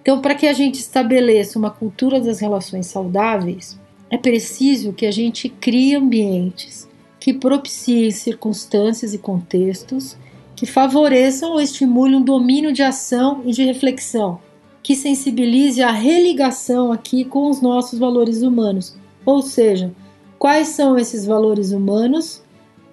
Então, 0.00 0.20
para 0.20 0.36
que 0.36 0.46
a 0.46 0.52
gente 0.52 0.76
estabeleça 0.76 1.58
uma 1.58 1.72
cultura 1.72 2.20
das 2.20 2.38
relações 2.38 2.86
saudáveis, 2.86 3.76
é 4.08 4.16
preciso 4.16 4.92
que 4.92 5.06
a 5.06 5.10
gente 5.10 5.48
crie 5.48 5.96
ambientes 5.96 6.88
que 7.18 7.34
propiciem 7.34 8.12
circunstâncias 8.12 9.12
e 9.12 9.18
contextos 9.18 10.16
que 10.54 10.66
favoreçam 10.66 11.50
ou 11.54 11.60
estimulem 11.60 12.14
um 12.14 12.22
domínio 12.22 12.72
de 12.72 12.84
ação 12.84 13.42
e 13.44 13.50
de 13.50 13.64
reflexão, 13.64 14.38
que 14.84 14.94
sensibilize 14.94 15.82
a 15.82 15.90
religação 15.90 16.92
aqui 16.92 17.24
com 17.24 17.50
os 17.50 17.60
nossos 17.60 17.98
valores 17.98 18.42
humanos, 18.42 18.96
ou 19.24 19.42
seja, 19.42 19.92
quais 20.38 20.68
são 20.68 20.96
esses 20.96 21.26
valores 21.26 21.72
humanos 21.72 22.45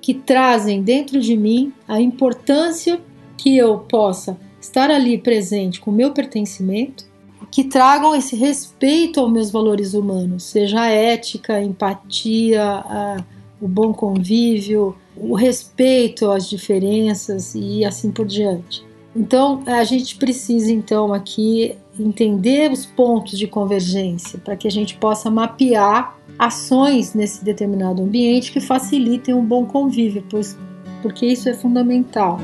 que 0.04 0.14
trazem 0.14 0.84
dentro 0.84 1.22
de 1.22 1.38
mim 1.38 1.72
a 1.88 2.02
importância 2.02 3.00
que 3.38 3.56
eu 3.58 3.78
possa 3.80 4.38
estar 4.60 4.92
ali 4.92 5.18
presente 5.18 5.80
com 5.80 5.92
o 5.92 5.94
meu 5.94 6.12
pertencimento, 6.12 7.06
que 7.50 7.64
tragam 7.64 8.14
esse 8.14 8.36
respeito 8.36 9.22
aos 9.22 9.32
meus 9.32 9.50
valores 9.50 9.94
humanos, 9.94 10.44
seja 10.44 10.82
a 10.82 10.90
ética, 10.90 11.54
a 11.54 11.64
empatia, 11.64 12.62
a, 12.62 13.24
o 13.62 13.68
bom 13.68 13.94
convívio, 13.94 14.94
o 15.16 15.36
respeito 15.36 16.30
às 16.30 16.50
diferenças 16.50 17.56
e 17.56 17.86
assim 17.86 18.12
por 18.12 18.26
diante. 18.26 18.84
Então, 19.16 19.64
a 19.66 19.86
gente 19.86 20.18
precisa 20.18 20.70
então 20.70 21.14
aqui 21.14 21.78
entender 21.98 22.70
os 22.72 22.86
pontos 22.86 23.40
de 23.40 23.48
convergência 23.48 24.38
para 24.40 24.58
que 24.58 24.68
a 24.68 24.72
gente 24.72 24.96
possa 24.96 25.32
mapear 25.32 26.18
ações 26.38 27.14
nesse 27.14 27.44
determinado 27.44 28.02
ambiente 28.02 28.52
que 28.52 28.60
facilitem 28.60 29.34
um 29.34 29.46
bom 29.46 29.66
convívio, 29.66 30.24
pois 30.30 30.58
porque 31.02 31.26
isso 31.26 31.50
é 31.50 31.54
fundamental. 31.54 32.40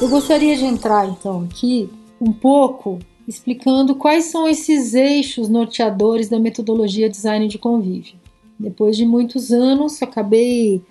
Eu 0.00 0.08
gostaria 0.08 0.56
de 0.56 0.64
entrar 0.64 1.08
então 1.08 1.42
aqui 1.42 1.88
um 2.20 2.32
pouco 2.32 2.98
explicando 3.26 3.94
quais 3.94 4.24
são 4.24 4.48
esses 4.48 4.94
eixos 4.94 5.48
norteadores 5.48 6.28
da 6.28 6.40
metodologia 6.40 7.08
design 7.08 7.46
de 7.46 7.58
convívio. 7.58 8.14
Depois 8.58 8.96
de 8.96 9.04
muitos 9.04 9.52
anos, 9.52 10.02
acabei 10.02 10.82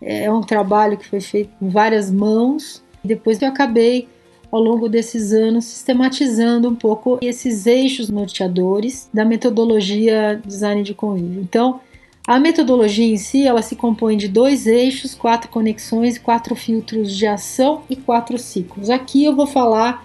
é, 0.00 0.24
é 0.24 0.32
um 0.32 0.42
trabalho 0.42 0.96
que 0.96 1.08
foi 1.08 1.20
feito 1.20 1.50
com 1.58 1.68
várias 1.68 2.10
mãos. 2.10 2.82
Depois 3.02 3.40
eu 3.40 3.48
acabei 3.48 4.08
ao 4.50 4.60
longo 4.60 4.88
desses 4.88 5.32
anos 5.32 5.64
sistematizando 5.64 6.68
um 6.68 6.74
pouco 6.74 7.18
esses 7.20 7.66
eixos 7.66 8.08
norteadores 8.08 9.08
da 9.12 9.24
metodologia 9.24 10.40
design 10.44 10.82
de 10.82 10.94
convívio. 10.94 11.40
Então, 11.40 11.80
a 12.26 12.40
metodologia 12.40 13.06
em 13.06 13.16
si, 13.16 13.46
ela 13.46 13.62
se 13.62 13.76
compõe 13.76 14.16
de 14.16 14.26
dois 14.26 14.66
eixos, 14.66 15.14
quatro 15.14 15.48
conexões, 15.48 16.18
quatro 16.18 16.56
filtros 16.56 17.14
de 17.14 17.24
ação 17.24 17.82
e 17.88 17.94
quatro 17.94 18.36
ciclos. 18.36 18.90
Aqui 18.90 19.24
eu 19.24 19.36
vou 19.36 19.46
falar 19.46 20.04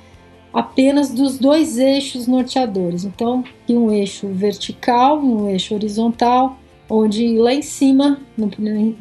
apenas 0.54 1.12
dos 1.12 1.40
dois 1.40 1.80
eixos 1.80 2.28
norteadores. 2.28 3.06
Então, 3.06 3.44
um 3.68 3.92
eixo 3.92 4.28
vertical 4.28 5.24
e 5.24 5.26
um 5.26 5.50
eixo 5.50 5.74
horizontal, 5.74 6.60
onde 6.90 7.38
lá 7.38 7.54
em 7.54 7.62
cima 7.62 8.20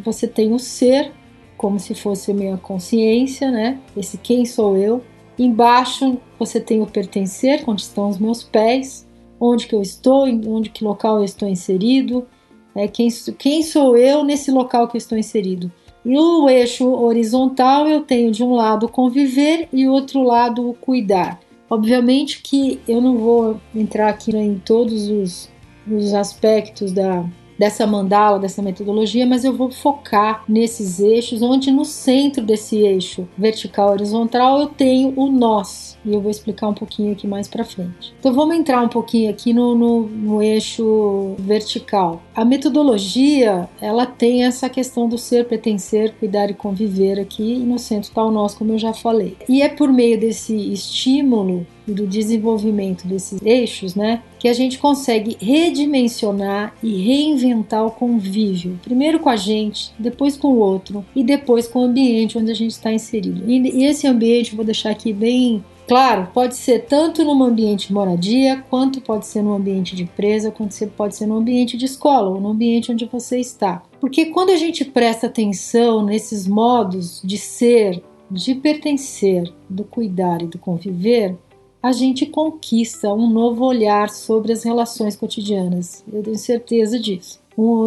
você 0.03 0.27
tem 0.27 0.55
o 0.55 0.59
ser, 0.59 1.13
como 1.57 1.79
se 1.79 1.95
fosse 1.95 2.31
a 2.31 2.35
minha 2.35 2.57
consciência, 2.57 3.51
né? 3.51 3.79
Esse 3.95 4.17
quem 4.17 4.47
sou 4.47 4.77
eu. 4.79 5.03
Embaixo 5.41 6.19
você 6.39 6.61
tem 6.61 6.83
o 6.83 6.87
pertencer, 6.87 7.65
onde 7.67 7.81
estão 7.81 8.11
os 8.11 8.19
meus 8.19 8.43
pés, 8.43 9.09
onde 9.41 9.67
que 9.67 9.75
eu 9.75 9.81
estou, 9.81 10.27
onde 10.27 10.69
que 10.69 10.85
local 10.85 11.17
eu 11.17 11.25
estou 11.25 11.49
inserido, 11.49 12.27
é, 12.75 12.87
quem, 12.87 13.09
quem 13.39 13.63
sou 13.63 13.97
eu 13.97 14.23
nesse 14.23 14.51
local 14.51 14.87
que 14.87 14.97
eu 14.97 14.99
estou 14.99 15.17
inserido. 15.17 15.73
E 16.05 16.15
o 16.15 16.47
eixo 16.47 16.87
horizontal 16.87 17.89
eu 17.89 18.03
tenho 18.03 18.31
de 18.31 18.45
um 18.45 18.53
lado 18.53 18.87
conviver 18.87 19.67
e 19.73 19.89
outro 19.89 20.23
lado 20.23 20.77
cuidar. 20.79 21.41
Obviamente 21.71 22.43
que 22.43 22.79
eu 22.87 23.01
não 23.01 23.17
vou 23.17 23.59
entrar 23.75 24.11
aqui 24.11 24.37
em 24.37 24.59
todos 24.59 25.09
os, 25.09 25.49
os 25.91 26.13
aspectos 26.13 26.93
da, 26.93 27.25
dessa 27.61 27.87
mandala, 27.87 28.39
dessa 28.39 28.63
metodologia, 28.63 29.27
mas 29.27 29.45
eu 29.45 29.53
vou 29.53 29.71
focar 29.71 30.45
nesses 30.49 30.99
eixos, 30.99 31.43
onde 31.43 31.71
no 31.71 31.85
centro 31.85 32.43
desse 32.43 32.79
eixo 32.79 33.29
vertical 33.37 33.91
horizontal 33.91 34.61
eu 34.61 34.69
tenho 34.69 35.13
o 35.15 35.31
nós. 35.31 35.99
E 36.05 36.15
eu 36.15 36.21
vou 36.21 36.31
explicar 36.31 36.69
um 36.69 36.75
pouquinho 36.75 37.13
aqui 37.13 37.27
mais 37.27 37.49
para 37.49 37.65
frente. 37.65 38.15
Então 38.19 38.33
vamos 38.33 38.57
entrar 38.57 38.83
um 38.83 38.89
pouquinho 38.89 39.31
aqui 39.31 39.53
no, 39.53 39.75
no, 39.75 40.03
no 40.07 40.43
eixo 40.43 41.35
vertical. 41.39 42.23
A 42.35 42.45
metodologia 42.45 43.69
ela 43.81 44.07
tem 44.07 44.45
essa 44.45 44.69
questão 44.69 45.09
do 45.09 45.19
ser, 45.19 45.47
pertencer, 45.47 46.15
cuidar 46.19 46.51
e 46.51 46.55
conviver 46.55 47.21
aqui, 47.21 47.55
e 47.55 47.59
no 47.59 47.79
centro 47.79 48.09
está 48.09 48.25
o 48.25 48.31
nós, 48.31 48.55
como 48.55 48.73
eu 48.73 48.79
já 48.79 48.93
falei. 48.93 49.37
E 49.49 49.63
é 49.63 49.69
por 49.69 49.93
meio 49.93 50.19
desse 50.19 50.55
estímulo 50.73 51.67
e 51.87 51.93
do 51.93 52.07
desenvolvimento 52.07 53.07
desses 53.07 53.41
eixos, 53.43 53.95
né, 53.95 54.23
que 54.39 54.49
a 54.49 54.53
gente 54.53 54.79
consegue 54.79 55.37
redimensionar 55.41 56.75
e 56.83 57.03
reinventar 57.03 57.85
o 57.85 57.91
convívio, 57.91 58.79
primeiro 58.83 59.19
com 59.19 59.29
a 59.29 59.37
gente, 59.37 59.93
depois 59.99 60.37
com 60.37 60.49
o 60.49 60.59
outro 60.59 61.05
e 61.15 61.25
depois 61.25 61.67
com 61.67 61.81
o 61.81 61.85
ambiente 61.85 62.39
onde 62.39 62.51
a 62.51 62.55
gente 62.55 62.73
está 62.73 62.93
inserido. 62.93 63.43
E 63.47 63.85
esse 63.85 64.07
ambiente, 64.07 64.55
vou 64.55 64.65
deixar 64.65 64.91
aqui 64.91 65.13
bem 65.13 65.65
Claro, 65.91 66.29
pode 66.33 66.55
ser 66.55 66.87
tanto 66.87 67.25
num 67.25 67.43
ambiente 67.43 67.89
de 67.89 67.93
moradia, 67.93 68.65
quanto 68.71 69.01
pode 69.01 69.27
ser 69.27 69.43
num 69.43 69.55
ambiente 69.55 69.97
de 69.97 70.05
empresa, 70.05 70.53
quanto 70.53 70.87
pode 70.91 71.17
ser 71.17 71.27
num 71.27 71.35
ambiente 71.35 71.77
de 71.77 71.85
escola 71.85 72.31
ou 72.31 72.41
no 72.41 72.51
ambiente 72.51 72.93
onde 72.93 73.07
você 73.07 73.41
está. 73.41 73.83
Porque 74.01 74.27
quando 74.27 74.51
a 74.51 74.57
gente 74.57 74.85
presta 74.85 75.27
atenção 75.27 76.05
nesses 76.05 76.47
modos 76.47 77.21
de 77.25 77.37
ser, 77.37 78.01
de 78.31 78.55
pertencer, 78.55 79.53
do 79.69 79.83
cuidar 79.83 80.41
e 80.43 80.47
do 80.47 80.61
conviver, 80.61 81.37
a 81.83 81.91
gente 81.91 82.25
conquista 82.25 83.13
um 83.13 83.29
novo 83.29 83.65
olhar 83.65 84.11
sobre 84.11 84.53
as 84.53 84.63
relações 84.63 85.17
cotidianas. 85.17 86.05
Eu 86.13 86.23
tenho 86.23 86.39
certeza 86.39 87.01
disso. 87.01 87.41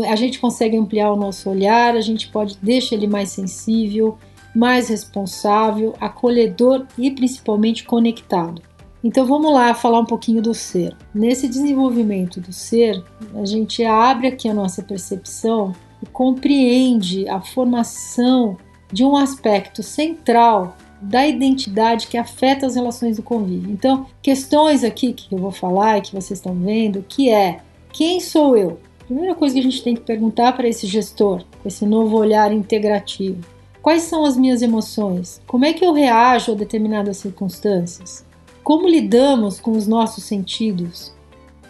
a 0.09 0.15
gente 0.17 0.41
consegue 0.41 0.75
ampliar 0.75 1.13
o 1.13 1.15
nosso 1.15 1.49
olhar, 1.49 1.95
a 1.95 2.01
gente 2.01 2.27
pode 2.27 2.57
deixar 2.61 2.95
ele 2.95 3.07
mais 3.07 3.29
sensível, 3.29 4.17
mais 4.55 4.89
responsável, 4.89 5.95
acolhedor 5.99 6.85
e 6.97 7.11
principalmente 7.11 7.83
conectado. 7.83 8.61
Então 9.03 9.25
vamos 9.25 9.51
lá 9.53 9.73
falar 9.73 9.99
um 9.99 10.05
pouquinho 10.05 10.41
do 10.41 10.53
ser. 10.53 10.95
Nesse 11.13 11.47
desenvolvimento 11.47 12.39
do 12.39 12.53
ser, 12.53 13.03
a 13.35 13.45
gente 13.45 13.83
abre 13.83 14.27
aqui 14.27 14.47
a 14.47 14.53
nossa 14.53 14.81
percepção 14.81 15.73
e 16.01 16.05
compreende 16.05 17.27
a 17.27 17.41
formação 17.41 18.57
de 18.91 19.03
um 19.03 19.17
aspecto 19.17 19.83
central 19.83 20.77
da 21.01 21.27
identidade 21.27 22.07
que 22.07 22.17
afeta 22.17 22.65
as 22.65 22.75
relações 22.75 23.17
do 23.17 23.23
convívio. 23.23 23.71
Então, 23.71 24.05
questões 24.21 24.85
aqui 24.85 25.11
que 25.11 25.33
eu 25.33 25.39
vou 25.39 25.51
falar 25.51 25.97
e 25.97 26.01
que 26.01 26.13
vocês 26.13 26.39
estão 26.39 26.55
vendo, 26.55 27.03
que 27.07 27.29
é 27.29 27.59
quem 27.91 28.21
sou 28.21 28.55
eu? 28.55 28.79
Primeira 29.05 29.35
coisa 29.35 29.53
que 29.53 29.59
a 29.59 29.63
gente 29.63 29.83
tem 29.83 29.95
que 29.95 30.01
perguntar 30.01 30.53
para 30.53 30.67
esse 30.67 30.87
gestor, 30.87 31.43
esse 31.65 31.85
novo 31.85 32.17
olhar 32.17 32.53
integrativo. 32.53 33.41
Quais 33.83 34.03
são 34.03 34.23
as 34.23 34.37
minhas 34.37 34.61
emoções? 34.61 35.41
Como 35.45 35.65
é 35.65 35.73
que 35.73 35.83
eu 35.83 35.91
reajo 35.91 36.53
a 36.53 36.55
determinadas 36.55 37.17
circunstâncias? 37.17 38.25
Como 38.63 38.87
lidamos 38.87 39.59
com 39.59 39.71
os 39.71 39.85
nossos 39.85 40.23
sentidos? 40.23 41.13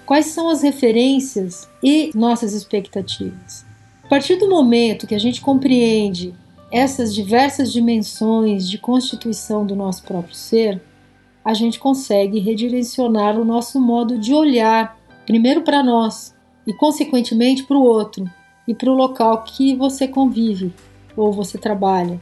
Quais 0.06 0.28
são 0.28 0.48
as 0.48 0.62
referências 0.62 1.68
e 1.82 2.12
nossas 2.14 2.54
expectativas? 2.54 3.66
A 4.04 4.08
partir 4.08 4.36
do 4.36 4.48
momento 4.48 5.08
que 5.08 5.16
a 5.16 5.20
gente 5.20 5.42
compreende 5.42 6.36
essas 6.72 7.16
diversas 7.16 7.74
dimensões 7.74 8.70
de 8.70 8.78
constituição 8.78 9.66
do 9.66 9.76
nosso 9.76 10.04
próprio 10.04 10.36
ser, 10.36 10.80
a 11.44 11.56
gente 11.56 11.80
consegue 11.80 12.38
redirecionar 12.38 13.40
o 13.40 13.44
nosso 13.44 13.82
modo 13.82 14.20
de 14.20 14.36
olhar, 14.36 15.00
primeiro 15.26 15.64
para 15.64 15.82
nós 15.82 16.36
e, 16.68 16.74
consequentemente, 16.74 17.64
para 17.64 17.76
o 17.76 17.84
outro 17.84 18.30
e 18.68 18.76
para 18.76 18.92
o 18.92 18.96
local 18.96 19.44
que 19.44 19.76
você 19.76 20.08
convive 20.08 20.72
ou 21.16 21.32
você 21.32 21.58
trabalha. 21.58 22.22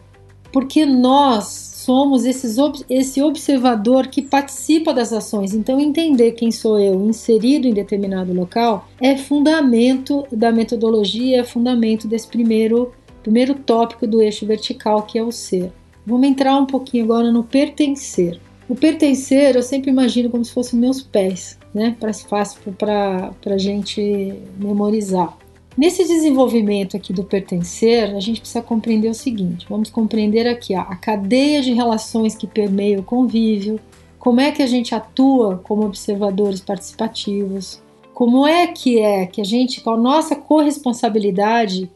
Porque 0.51 0.85
nós 0.85 1.45
somos 1.45 2.25
esses, 2.25 2.57
esse 2.89 3.21
observador 3.21 4.07
que 4.07 4.21
participa 4.21 4.93
das 4.93 5.11
ações. 5.11 5.53
Então, 5.53 5.79
entender 5.79 6.33
quem 6.33 6.51
sou 6.51 6.79
eu 6.79 7.05
inserido 7.05 7.67
em 7.67 7.73
determinado 7.73 8.33
local 8.33 8.87
é 8.99 9.17
fundamento 9.17 10.25
da 10.31 10.51
metodologia, 10.51 11.39
é 11.39 11.43
fundamento 11.43 12.07
desse 12.07 12.27
primeiro 12.27 12.91
primeiro 13.21 13.53
tópico 13.53 14.07
do 14.07 14.21
eixo 14.21 14.45
vertical, 14.45 15.03
que 15.03 15.17
é 15.17 15.23
o 15.23 15.31
ser. 15.31 15.71
Vamos 16.05 16.27
entrar 16.27 16.57
um 16.57 16.65
pouquinho 16.65 17.03
agora 17.03 17.31
no 17.31 17.43
pertencer. 17.43 18.39
O 18.67 18.75
pertencer 18.75 19.55
eu 19.55 19.61
sempre 19.61 19.91
imagino 19.91 20.29
como 20.29 20.43
se 20.43 20.51
fossem 20.51 20.79
meus 20.79 21.01
pés, 21.01 21.59
né? 21.73 21.95
Para 21.99 22.13
fácil 22.13 22.59
para 22.73 23.31
a 23.45 23.57
gente 23.57 24.33
memorizar. 24.57 25.37
Nesse 25.77 26.05
desenvolvimento 26.05 26.97
aqui 26.97 27.13
do 27.13 27.23
pertencer, 27.23 28.13
a 28.13 28.19
gente 28.19 28.41
precisa 28.41 28.61
compreender 28.61 29.09
o 29.09 29.13
seguinte: 29.13 29.65
vamos 29.69 29.89
compreender 29.89 30.47
aqui 30.47 30.75
a 30.75 30.95
cadeia 30.95 31.61
de 31.61 31.73
relações 31.73 32.35
que 32.35 32.45
permeia 32.45 32.99
o 32.99 33.03
convívio, 33.03 33.79
como 34.19 34.41
é 34.41 34.51
que 34.51 34.61
a 34.61 34.67
gente 34.67 34.93
atua 34.93 35.61
como 35.63 35.85
observadores 35.85 36.59
participativos, 36.59 37.81
como 38.13 38.45
é 38.45 38.67
que 38.67 38.99
é 38.99 39.25
que 39.25 39.39
a 39.39 39.45
gente, 39.45 39.81
com 39.81 39.91
a 39.91 39.97
nossa 39.97 40.35
corresponsabilidade 40.35 41.89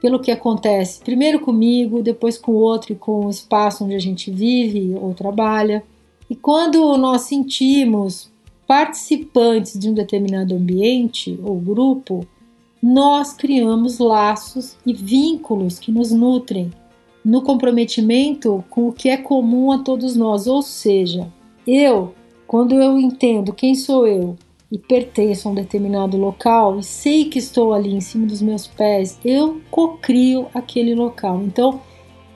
pelo 0.00 0.20
que 0.20 0.30
acontece 0.30 1.00
primeiro 1.00 1.40
comigo, 1.40 2.02
depois 2.02 2.36
com 2.36 2.52
o 2.52 2.56
outro 2.56 2.92
e 2.92 2.96
com 2.96 3.26
o 3.26 3.30
espaço 3.30 3.84
onde 3.84 3.94
a 3.94 4.00
gente 4.00 4.30
vive 4.30 4.94
ou 5.00 5.14
trabalha. 5.14 5.82
E 6.28 6.36
quando 6.36 6.96
nós 6.98 7.22
sentimos 7.22 8.30
participantes 8.66 9.78
de 9.78 9.88
um 9.88 9.94
determinado 9.94 10.54
ambiente 10.54 11.38
ou 11.42 11.56
grupo, 11.56 12.26
nós 12.82 13.32
criamos 13.32 13.98
laços 13.98 14.76
e 14.84 14.92
vínculos 14.92 15.78
que 15.78 15.92
nos 15.92 16.10
nutrem 16.10 16.72
no 17.24 17.42
comprometimento 17.42 18.64
com 18.68 18.88
o 18.88 18.92
que 18.92 19.08
é 19.08 19.16
comum 19.16 19.70
a 19.70 19.78
todos 19.78 20.16
nós, 20.16 20.48
ou 20.48 20.60
seja, 20.60 21.32
eu, 21.64 22.12
quando 22.46 22.74
eu 22.74 22.98
entendo 22.98 23.52
quem 23.52 23.76
sou 23.76 24.06
eu 24.06 24.36
e 24.70 24.78
pertenço 24.78 25.46
a 25.46 25.52
um 25.52 25.54
determinado 25.54 26.16
local 26.16 26.78
e 26.78 26.82
sei 26.82 27.26
que 27.26 27.38
estou 27.38 27.72
ali 27.72 27.94
em 27.94 28.00
cima 28.00 28.26
dos 28.26 28.42
meus 28.42 28.66
pés, 28.66 29.18
eu 29.24 29.60
cocrio 29.70 30.48
aquele 30.52 30.94
local. 30.94 31.40
Então, 31.42 31.80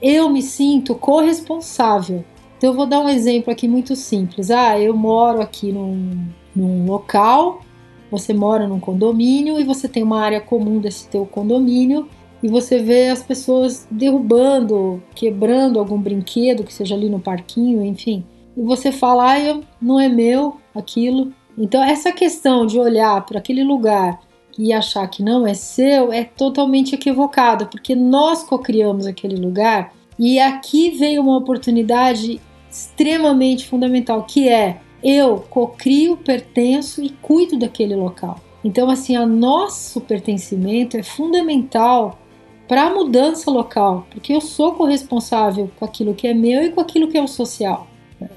eu 0.01 0.29
me 0.29 0.41
sinto 0.41 0.95
corresponsável. 0.95 2.23
Então, 2.57 2.69
eu 2.69 2.75
vou 2.75 2.85
dar 2.85 3.01
um 3.01 3.09
exemplo 3.09 3.51
aqui 3.51 3.67
muito 3.67 3.95
simples. 3.95 4.49
Ah, 4.49 4.79
eu 4.79 4.95
moro 4.95 5.41
aqui 5.41 5.71
num, 5.71 6.27
num 6.55 6.85
local, 6.85 7.61
você 8.09 8.33
mora 8.33 8.67
num 8.67 8.79
condomínio 8.79 9.59
e 9.59 9.63
você 9.63 9.87
tem 9.87 10.03
uma 10.03 10.21
área 10.21 10.41
comum 10.41 10.79
desse 10.79 11.07
teu 11.07 11.25
condomínio 11.25 12.07
e 12.41 12.47
você 12.47 12.79
vê 12.79 13.09
as 13.09 13.23
pessoas 13.23 13.87
derrubando, 13.89 15.01
quebrando 15.15 15.79
algum 15.79 15.99
brinquedo 15.99 16.63
que 16.63 16.73
seja 16.73 16.95
ali 16.95 17.09
no 17.09 17.19
parquinho, 17.19 17.83
enfim. 17.83 18.23
E 18.55 18.61
você 18.61 18.91
fala, 18.91 19.35
ah, 19.35 19.59
não 19.81 19.99
é 19.99 20.07
meu 20.07 20.57
aquilo, 20.73 21.31
então, 21.57 21.83
essa 21.83 22.11
questão 22.11 22.67
de 22.67 22.79
olhar 22.79 23.25
para 23.25 23.39
aquele 23.39 23.63
lugar 23.63 24.19
e 24.57 24.71
achar 24.71 25.07
que 25.07 25.23
não 25.23 25.47
é 25.47 25.55
seu 25.55 26.13
é 26.13 26.23
totalmente 26.23 26.93
equivocada, 26.93 27.65
porque 27.65 27.95
nós 27.95 28.43
cocriamos 28.43 29.07
aquele 29.07 29.35
lugar 29.35 29.91
e 30.19 30.39
aqui 30.39 30.91
vem 30.91 31.17
uma 31.17 31.35
oportunidade 31.35 32.39
extremamente 32.69 33.65
fundamental, 33.65 34.23
que 34.23 34.47
é 34.47 34.81
eu 35.03 35.39
cocrio, 35.49 36.17
pertenço 36.17 37.03
e 37.03 37.09
cuido 37.09 37.57
daquele 37.57 37.95
local. 37.95 38.39
Então, 38.63 38.89
assim, 38.89 39.17
o 39.17 39.25
nosso 39.25 40.01
pertencimento 40.01 40.97
é 40.97 41.03
fundamental 41.03 42.19
para 42.67 42.87
a 42.87 42.93
mudança 42.93 43.49
local, 43.49 44.05
porque 44.11 44.33
eu 44.33 44.41
sou 44.41 44.73
corresponsável 44.73 45.71
com 45.77 45.85
aquilo 45.85 46.13
que 46.13 46.27
é 46.27 46.33
meu 46.33 46.63
e 46.63 46.71
com 46.71 46.81
aquilo 46.81 47.07
que 47.07 47.17
é 47.17 47.23
o 47.23 47.27
social. 47.27 47.87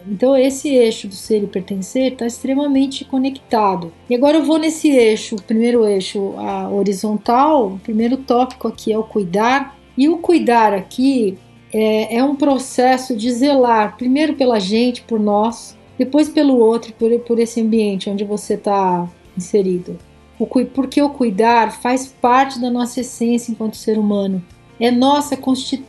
Então, 0.06 0.36
esse 0.36 0.68
eixo 0.68 1.08
do 1.08 1.14
ser 1.14 1.42
e 1.42 1.46
pertencer 1.46 2.12
está 2.12 2.26
extremamente 2.26 3.04
conectado. 3.04 3.92
E 4.08 4.14
agora 4.14 4.36
eu 4.36 4.44
vou 4.44 4.58
nesse 4.58 4.90
eixo, 4.90 5.36
o 5.36 5.42
primeiro 5.42 5.86
eixo 5.86 6.34
a 6.36 6.68
horizontal, 6.68 7.68
o 7.68 7.78
primeiro 7.78 8.18
tópico 8.18 8.68
aqui 8.68 8.92
é 8.92 8.98
o 8.98 9.02
cuidar. 9.02 9.76
E 9.96 10.08
o 10.08 10.18
cuidar 10.18 10.74
aqui 10.74 11.38
é, 11.72 12.16
é 12.16 12.24
um 12.24 12.36
processo 12.36 13.16
de 13.16 13.30
zelar, 13.32 13.96
primeiro 13.96 14.34
pela 14.34 14.58
gente, 14.58 15.02
por 15.02 15.18
nós, 15.18 15.76
depois 16.00 16.30
pelo 16.30 16.56
outro, 16.56 16.94
por, 16.94 17.10
por 17.20 17.38
esse 17.38 17.60
ambiente 17.60 18.08
onde 18.08 18.24
você 18.24 18.54
está 18.54 19.06
inserido. 19.36 19.98
O, 20.38 20.46
porque 20.46 21.02
o 21.02 21.10
cuidar 21.10 21.78
faz 21.82 22.06
parte 22.06 22.58
da 22.58 22.70
nossa 22.70 23.00
essência 23.00 23.52
enquanto 23.52 23.76
ser 23.76 23.98
humano. 23.98 24.42
É 24.80 24.90
nossa 24.90 25.38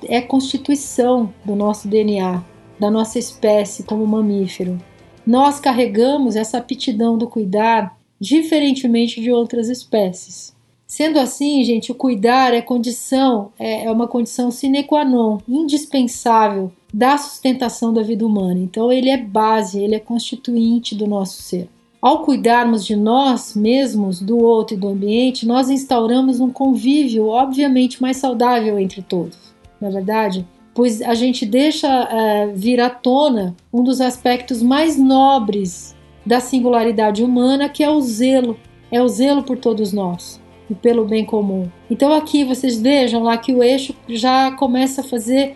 é 0.10 0.20
constituição 0.22 1.34
do 1.46 1.56
nosso 1.56 1.88
DNA 1.88 2.44
da 2.78 2.92
nossa 2.92 3.18
espécie 3.18 3.84
como 3.84 4.06
mamífero. 4.06 4.78
Nós 5.26 5.62
carregamos 5.62 6.36
essa 6.36 6.58
aptidão 6.58 7.18
do 7.18 7.28
cuidar 7.28 7.96
diferentemente 8.20 9.22
de 9.22 9.32
outras 9.32 9.70
espécies. 9.70 10.54
Sendo 10.86 11.20
assim, 11.20 11.64
gente, 11.64 11.90
o 11.90 11.96
cuidar 11.96 12.54
é 12.54 12.62
condição, 12.62 13.54
é, 13.58 13.86
é 13.86 13.92
uma 13.92 14.10
condição 14.10 14.52
sine 14.52 14.84
qua 14.84 15.06
non, 15.06 15.38
indispensável 15.48 16.70
da 16.94 17.18
sustentação 17.18 17.94
da 17.94 18.02
vida 18.02 18.26
humana. 18.26 18.60
Então, 18.60 18.92
ele 18.92 19.10
é 19.10 19.18
base, 19.18 19.80
ele 19.80 19.96
é 19.96 20.00
constituinte 20.00 20.96
do 20.96 21.08
nosso 21.08 21.42
ser. 21.42 21.70
Ao 22.02 22.24
cuidarmos 22.24 22.86
de 22.86 22.96
nós 22.96 23.56
mesmos, 23.56 24.20
do 24.20 24.38
outro 24.38 24.76
e 24.76 24.80
do 24.80 24.88
ambiente, 24.88 25.46
nós 25.46 25.70
instauramos 25.70 26.40
um 26.40 26.50
convívio, 26.50 27.28
obviamente, 27.28 28.02
mais 28.02 28.18
saudável 28.18 28.80
entre 28.80 29.04
todos, 29.04 29.38
não 29.80 29.90
é 29.90 29.92
verdade? 29.92 30.48
Pois 30.74 31.02
a 31.02 31.14
gente 31.14 31.46
deixa 31.46 31.88
é, 31.88 32.48
vir 32.48 32.80
à 32.80 32.90
tona 32.90 33.56
um 33.72 33.84
dos 33.84 34.02
aspectos 34.02 34.64
mais 34.64 34.98
nobres 34.98 35.96
da 36.26 36.40
singularidade 36.40 37.24
humana, 37.24 37.70
que 37.70 37.84
é 37.84 37.90
o 37.90 38.02
zelo 38.02 38.58
é 38.92 39.02
o 39.02 39.08
zelo 39.08 39.42
por 39.42 39.58
todos 39.58 39.94
nós 39.94 40.40
e 40.70 40.76
pelo 40.76 41.06
bem 41.06 41.26
comum. 41.26 41.70
Então 41.90 42.14
aqui 42.14 42.44
vocês 42.44 42.80
vejam 42.80 43.24
lá 43.24 43.38
que 43.38 43.54
o 43.54 43.64
eixo 43.64 43.96
já 44.08 44.52
começa 44.52 45.02
a 45.02 45.04
fazer 45.04 45.56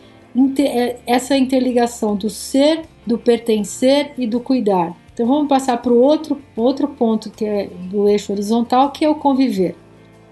é, 0.60 1.00
essa 1.06 1.38
interligação 1.38 2.16
do 2.16 2.30
ser, 2.30 2.84
do 3.06 3.18
pertencer 3.18 4.14
e 4.18 4.28
do 4.28 4.40
cuidar. 4.40 4.96
Então 5.14 5.26
vamos 5.26 5.48
passar 5.48 5.78
para 5.78 5.94
o 5.94 6.02
outro, 6.02 6.42
outro 6.58 6.90
ponto 6.90 7.30
que 7.30 7.46
é 7.46 7.68
do 7.90 8.10
eixo 8.10 8.34
horizontal, 8.34 8.92
que 8.92 9.06
é 9.06 9.10
o 9.10 9.16
conviver. 9.16 9.76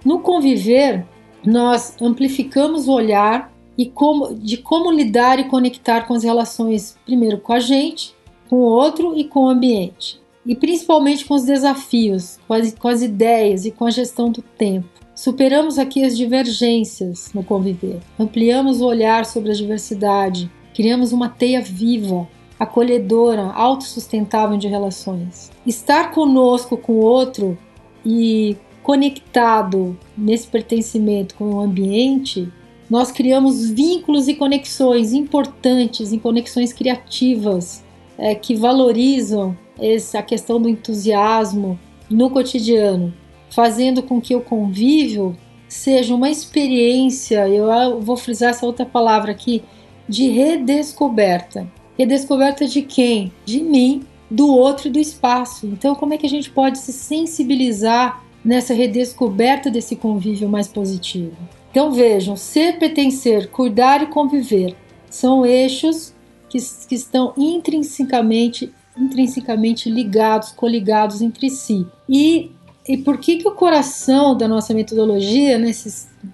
No 0.04 0.20
conviver, 0.20 1.06
nós 1.46 1.96
amplificamos 2.02 2.88
o 2.88 2.92
olhar 2.92 3.54
e 3.78 3.86
como, 3.86 4.36
de 4.36 4.58
como 4.58 4.92
lidar 4.92 5.40
e 5.40 5.46
conectar 5.46 6.02
com 6.02 6.14
as 6.14 6.24
relações, 6.24 6.98
primeiro 7.06 7.38
com 7.38 7.54
a 7.54 7.60
gente, 7.60 8.14
com 8.50 8.58
o 8.58 8.64
outro 8.64 9.18
e 9.18 9.24
com 9.24 9.46
o 9.46 9.50
ambiente. 9.50 10.22
E 10.46 10.54
principalmente 10.54 11.24
com 11.26 11.34
os 11.34 11.44
desafios, 11.44 12.38
com 12.46 12.54
as, 12.54 12.74
com 12.76 12.88
as 12.90 13.02
ideias 13.02 13.66
e 13.66 13.72
com 13.72 13.86
a 13.86 13.90
gestão 13.90 14.30
do 14.30 14.42
tempo. 14.42 14.93
Superamos 15.24 15.80
aqui 15.80 16.04
as 16.04 16.18
divergências 16.18 17.32
no 17.34 17.46
conviver, 17.46 18.02
ampliamos 18.20 18.82
o 18.82 18.86
olhar 18.86 19.26
sobre 19.26 19.52
a 19.52 19.54
diversidade, 19.54 20.52
criamos 20.76 21.14
uma 21.14 21.30
teia 21.30 21.62
viva 21.62 22.28
acolhedora, 22.60 23.44
autossustentável 23.44 24.58
de 24.58 24.68
relações. 24.68 25.50
Estar 25.66 26.12
conosco 26.12 26.76
com 26.76 26.96
o 26.96 27.06
outro 27.06 27.58
e 28.06 28.58
conectado 28.84 29.98
nesse 30.18 30.46
pertencimento 30.46 31.36
com 31.36 31.52
o 31.52 31.62
ambiente, 31.62 32.52
nós 32.90 33.10
criamos 33.10 33.70
vínculos 33.70 34.28
e 34.28 34.36
conexões 34.36 35.14
importantes, 35.14 36.12
em 36.12 36.20
conexões 36.20 36.74
criativas 36.74 37.82
é, 38.18 38.36
que 38.36 38.56
valorizam 38.56 39.58
essa 39.80 40.22
questão 40.22 40.62
do 40.62 40.68
entusiasmo 40.68 41.80
no 42.10 42.30
cotidiano, 42.30 43.14
fazendo 43.54 44.02
com 44.02 44.20
que 44.20 44.36
o 44.36 44.42
convívio 44.42 45.36
seja 45.68 46.14
uma 46.14 46.30
experiência, 46.30 47.48
eu 47.48 48.00
vou 48.00 48.16
frisar 48.18 48.52
essa 48.52 48.66
outra 48.66 48.86
palavra 48.86 49.32
aqui, 49.32 49.64
de 50.08 50.28
redescoberta. 50.30 51.68
Redescoberta 51.98 52.68
de 52.68 52.82
quem? 52.82 53.32
De 53.46 53.62
mim, 53.62 54.04
do 54.30 54.48
outro 54.48 54.88
e 54.88 54.92
do 54.92 55.00
espaço. 55.00 55.68
Então, 55.68 55.96
como 55.96 56.14
é 56.14 56.18
que 56.18 56.26
a 56.26 56.30
gente 56.30 56.50
pode 56.50 56.80
se 56.80 56.92
sensibilizar 56.92 58.24
nessa 58.44 58.74
redescoberta 58.74 59.70
desse 59.70 59.96
convívio 59.96 60.50
mais 60.50 60.68
positivo? 60.68 61.38
Então, 61.72 61.92
vejam: 61.92 62.36
ser, 62.36 62.78
pertencer, 62.78 63.50
cuidar 63.50 64.02
e 64.04 64.08
conviver 64.08 64.76
são 65.10 65.46
eixos 65.46 66.14
que, 66.50 66.58
que 66.88 66.96
estão 66.96 67.34
intrinsecamente, 67.38 68.74
intrinsecamente 68.98 69.90
ligados, 69.90 70.52
coligados 70.52 71.22
entre 71.22 71.50
si. 71.50 71.86
E, 72.10 72.52
e 72.88 72.98
por 72.98 73.18
que, 73.18 73.38
que 73.38 73.48
o 73.48 73.56
coração 73.56 74.36
da 74.36 74.48
nossa 74.48 74.74
metodologia, 74.74 75.58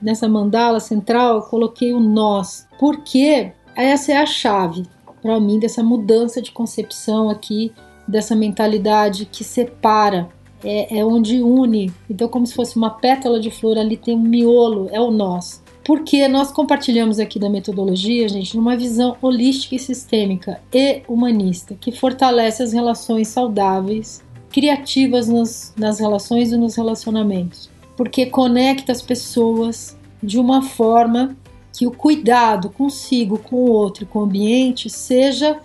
nessa 0.01 0.27
mandala 0.27 0.79
central, 0.79 1.35
eu 1.35 1.41
coloquei 1.43 1.93
o 1.93 1.99
nós? 1.99 2.67
Porque 2.79 3.51
essa 3.75 4.11
é 4.11 4.17
a 4.17 4.25
chave 4.25 4.83
para 5.21 5.39
mim 5.39 5.59
dessa 5.59 5.83
mudança 5.83 6.41
de 6.41 6.51
concepção 6.51 7.29
aqui, 7.29 7.71
dessa 8.07 8.35
mentalidade 8.35 9.25
que 9.25 9.43
separa, 9.43 10.29
é, 10.63 10.99
é 10.99 11.05
onde 11.05 11.41
une. 11.41 11.91
Então, 12.09 12.27
como 12.27 12.45
se 12.45 12.53
fosse 12.53 12.75
uma 12.75 12.89
pétala 12.89 13.39
de 13.39 13.51
flor, 13.51 13.77
ali 13.77 13.95
tem 13.95 14.15
um 14.15 14.19
miolo, 14.19 14.89
é 14.91 14.99
o 14.99 15.11
nós. 15.11 15.61
Porque 15.83 16.27
nós 16.27 16.51
compartilhamos 16.51 17.19
aqui 17.19 17.39
da 17.39 17.49
metodologia, 17.49 18.27
gente, 18.29 18.55
numa 18.55 18.75
visão 18.75 19.15
holística 19.21 19.75
e 19.75 19.79
sistêmica 19.79 20.59
e 20.73 21.01
humanista, 21.07 21.75
que 21.79 21.91
fortalece 21.91 22.61
as 22.61 22.73
relações 22.73 23.27
saudáveis, 23.29 24.23
criativas 24.51 25.27
nas 25.75 25.99
relações 25.99 26.51
e 26.51 26.57
nos 26.57 26.75
relacionamentos. 26.75 27.69
Porque 27.95 28.25
conecta 28.25 28.91
as 28.91 29.01
pessoas 29.01 29.97
de 30.21 30.39
uma 30.39 30.61
forma 30.61 31.35
que 31.73 31.85
o 31.85 31.91
cuidado 31.91 32.69
consigo, 32.69 33.37
com 33.37 33.55
o 33.55 33.71
outro 33.71 34.05
com 34.05 34.19
o 34.19 34.23
ambiente 34.23 34.89
seja 34.89 35.59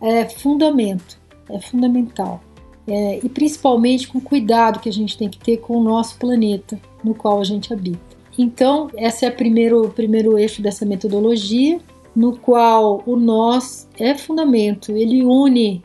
é, 0.00 0.28
fundamento, 0.28 1.18
é 1.48 1.60
fundamental. 1.60 2.42
É, 2.86 3.20
e 3.24 3.28
principalmente 3.30 4.06
com 4.06 4.18
o 4.18 4.20
cuidado 4.20 4.78
que 4.78 4.90
a 4.90 4.92
gente 4.92 5.16
tem 5.16 5.28
que 5.28 5.38
ter 5.38 5.56
com 5.58 5.78
o 5.78 5.82
nosso 5.82 6.18
planeta 6.18 6.78
no 7.02 7.14
qual 7.14 7.40
a 7.40 7.44
gente 7.44 7.72
habita. 7.72 8.14
Então, 8.36 8.90
esse 8.96 9.24
é 9.24 9.28
o 9.28 9.34
primeiro, 9.34 9.88
primeiro 9.90 10.36
eixo 10.36 10.60
dessa 10.60 10.84
metodologia, 10.84 11.78
no 12.14 12.36
qual 12.36 13.02
o 13.06 13.16
nós 13.16 13.88
é 13.98 14.14
fundamento, 14.14 14.92
ele 14.92 15.24
une 15.24 15.82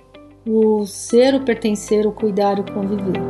o 0.51 0.83
ser, 0.87 1.35
o 1.35 1.41
pertencer, 1.41 2.07
o 2.07 2.11
cuidar 2.11 2.59
o 2.59 2.63
conviver. 2.63 3.21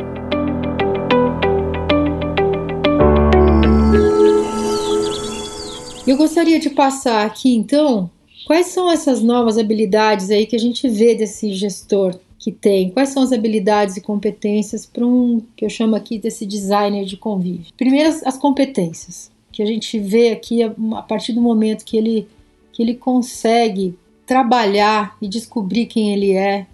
Eu 6.08 6.16
gostaria 6.16 6.60
de 6.60 6.70
passar 6.70 7.26
aqui 7.26 7.54
então 7.54 8.10
quais 8.48 8.68
são 8.68 8.90
essas 8.90 9.22
novas 9.22 9.58
habilidades 9.58 10.32
aí 10.32 10.46
que 10.46 10.56
a 10.56 10.60
gente 10.60 10.88
vê 10.88 11.14
desse 11.14 11.54
gestor 11.54 12.18
que 12.40 12.54
tem, 12.54 12.90
quais 12.90 13.10
são 13.10 13.22
as 13.22 13.34
habilidades 13.34 13.98
e 13.98 14.02
competências 14.02 14.86
para 14.86 15.06
um 15.06 15.42
que 15.58 15.66
eu 15.66 15.70
chamo 15.70 15.98
aqui 15.98 16.18
desse 16.18 16.46
designer 16.46 17.04
de 17.04 17.18
convívio. 17.18 17.66
Primeiro 17.78 18.10
as 18.26 18.38
competências 18.38 19.30
que 19.52 19.62
a 19.62 19.66
gente 19.66 20.00
vê 20.00 20.32
aqui 20.32 20.64
a 20.64 21.02
partir 21.02 21.34
do 21.34 21.42
momento 21.42 21.84
que 21.84 21.98
ele 21.98 22.28
que 22.72 22.82
ele 22.82 22.96
consegue 22.96 23.94
trabalhar 24.26 25.18
e 25.22 25.28
descobrir 25.28 25.86
quem 25.88 26.14
ele 26.14 26.32
é, 26.32 26.66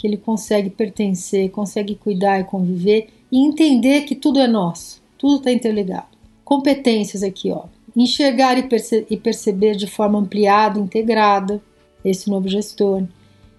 que 0.00 0.06
ele 0.06 0.16
consegue 0.16 0.70
pertencer, 0.70 1.50
consegue 1.50 1.94
cuidar 1.94 2.40
e 2.40 2.44
conviver 2.44 3.08
e 3.30 3.38
entender 3.38 4.02
que 4.02 4.14
tudo 4.14 4.40
é 4.40 4.46
nosso, 4.46 5.02
tudo 5.18 5.36
está 5.36 5.52
interligado. 5.52 6.08
Competências 6.42 7.22
aqui, 7.22 7.50
ó 7.50 7.64
enxergar 7.96 8.58
e, 8.58 8.62
perce 8.64 9.06
e 9.10 9.16
perceber 9.16 9.76
de 9.76 9.86
forma 9.86 10.18
ampliada, 10.18 10.78
integrada, 10.78 11.62
esse 12.04 12.30
novo 12.30 12.48
gestor. 12.48 13.04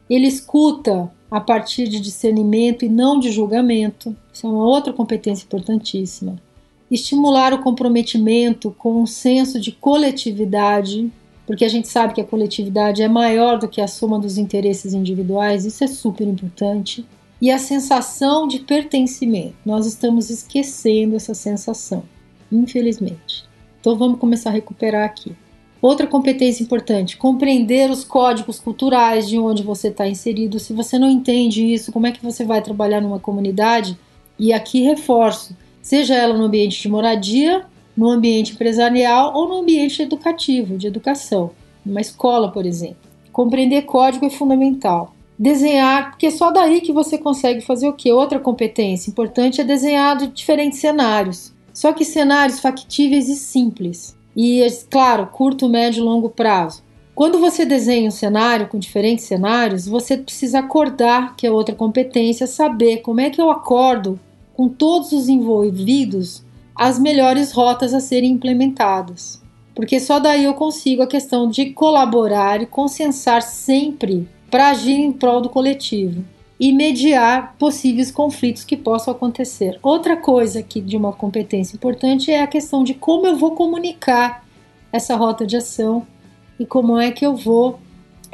Ele 0.09 0.27
escuta 0.27 1.11
a 1.29 1.39
partir 1.39 1.87
de 1.87 1.99
discernimento 1.99 2.83
e 2.83 2.89
não 2.89 3.19
de 3.19 3.31
julgamento, 3.31 4.15
isso 4.33 4.45
é 4.45 4.49
uma 4.49 4.65
outra 4.65 4.91
competência 4.91 5.45
importantíssima. 5.45 6.35
Estimular 6.89 7.53
o 7.53 7.61
comprometimento 7.61 8.75
com 8.77 9.01
um 9.01 9.05
senso 9.05 9.59
de 9.59 9.71
coletividade, 9.71 11.09
porque 11.51 11.65
a 11.65 11.69
gente 11.69 11.89
sabe 11.89 12.13
que 12.13 12.21
a 12.21 12.25
coletividade 12.25 13.01
é 13.01 13.09
maior 13.09 13.59
do 13.59 13.67
que 13.67 13.81
a 13.81 13.87
soma 13.87 14.17
dos 14.17 14.37
interesses 14.37 14.93
individuais, 14.93 15.65
isso 15.65 15.83
é 15.83 15.87
super 15.87 16.25
importante. 16.25 17.05
E 17.41 17.51
a 17.51 17.57
sensação 17.57 18.47
de 18.47 18.59
pertencimento, 18.59 19.55
nós 19.65 19.85
estamos 19.85 20.29
esquecendo 20.29 21.13
essa 21.13 21.33
sensação, 21.33 22.03
infelizmente. 22.49 23.43
Então 23.81 23.97
vamos 23.97 24.17
começar 24.17 24.49
a 24.49 24.53
recuperar 24.53 25.03
aqui. 25.03 25.35
Outra 25.81 26.07
competência 26.07 26.63
importante: 26.63 27.17
compreender 27.17 27.91
os 27.91 28.05
códigos 28.05 28.57
culturais 28.57 29.27
de 29.27 29.37
onde 29.37 29.61
você 29.61 29.89
está 29.89 30.07
inserido. 30.07 30.57
Se 30.57 30.71
você 30.71 30.97
não 30.97 31.09
entende 31.09 31.65
isso, 31.65 31.91
como 31.91 32.07
é 32.07 32.13
que 32.13 32.23
você 32.23 32.45
vai 32.45 32.61
trabalhar 32.61 33.01
numa 33.01 33.19
comunidade? 33.19 33.99
E 34.39 34.53
aqui 34.53 34.83
reforço: 34.83 35.53
seja 35.81 36.15
ela 36.15 36.37
no 36.37 36.45
ambiente 36.45 36.81
de 36.81 36.87
moradia, 36.87 37.65
no 38.01 38.09
ambiente 38.09 38.53
empresarial 38.53 39.31
ou 39.35 39.47
no 39.47 39.61
ambiente 39.61 40.01
educativo, 40.01 40.75
de 40.75 40.87
educação, 40.87 41.51
numa 41.85 42.01
escola, 42.01 42.51
por 42.51 42.65
exemplo. 42.65 42.97
Compreender 43.31 43.83
código 43.83 44.25
é 44.25 44.29
fundamental. 44.31 45.13
Desenhar, 45.37 46.09
porque 46.09 46.25
é 46.25 46.31
só 46.31 46.49
daí 46.49 46.81
que 46.81 46.91
você 46.91 47.15
consegue 47.15 47.61
fazer 47.61 47.87
o 47.87 47.93
que? 47.93 48.11
Outra 48.11 48.39
competência 48.39 49.11
importante 49.11 49.61
é 49.61 49.63
desenhar 49.63 50.17
de 50.17 50.25
diferentes 50.29 50.79
cenários. 50.79 51.53
Só 51.71 51.93
que 51.93 52.03
cenários 52.03 52.59
factíveis 52.59 53.29
e 53.29 53.35
simples. 53.35 54.17
E, 54.35 54.65
claro, 54.89 55.27
curto, 55.27 55.69
médio 55.69 56.01
e 56.01 56.03
longo 56.03 56.27
prazo. 56.27 56.81
Quando 57.13 57.37
você 57.37 57.67
desenha 57.67 58.07
um 58.07 58.11
cenário 58.11 58.67
com 58.67 58.79
diferentes 58.79 59.25
cenários, 59.25 59.87
você 59.87 60.17
precisa 60.17 60.57
acordar, 60.57 61.35
que 61.35 61.45
é 61.45 61.51
outra 61.51 61.75
competência, 61.75 62.47
saber 62.47 63.01
como 63.01 63.21
é 63.21 63.29
que 63.29 63.39
eu 63.39 63.51
acordo 63.51 64.19
com 64.55 64.67
todos 64.67 65.11
os 65.11 65.29
envolvidos 65.29 66.43
as 66.81 66.97
melhores 66.97 67.51
rotas 67.51 67.93
a 67.93 67.99
serem 67.99 68.31
implementadas. 68.31 69.39
Porque 69.75 69.99
só 69.99 70.17
daí 70.17 70.45
eu 70.45 70.55
consigo 70.55 71.03
a 71.03 71.07
questão 71.07 71.47
de 71.47 71.69
colaborar 71.73 72.59
e 72.59 72.65
consensar 72.65 73.43
sempre 73.43 74.27
para 74.49 74.69
agir 74.69 74.95
em 74.95 75.11
prol 75.11 75.41
do 75.41 75.47
coletivo 75.47 76.25
e 76.59 76.73
mediar 76.73 77.55
possíveis 77.59 78.09
conflitos 78.09 78.63
que 78.63 78.75
possam 78.75 79.13
acontecer. 79.13 79.77
Outra 79.83 80.17
coisa 80.17 80.63
que 80.63 80.81
de 80.81 80.97
uma 80.97 81.13
competência 81.13 81.75
importante 81.75 82.31
é 82.31 82.41
a 82.41 82.47
questão 82.47 82.83
de 82.83 82.95
como 82.95 83.27
eu 83.27 83.35
vou 83.35 83.51
comunicar 83.51 84.43
essa 84.91 85.15
rota 85.15 85.45
de 85.45 85.57
ação 85.57 86.07
e 86.59 86.65
como 86.65 86.99
é 86.99 87.11
que 87.11 87.23
eu 87.23 87.35
vou 87.35 87.79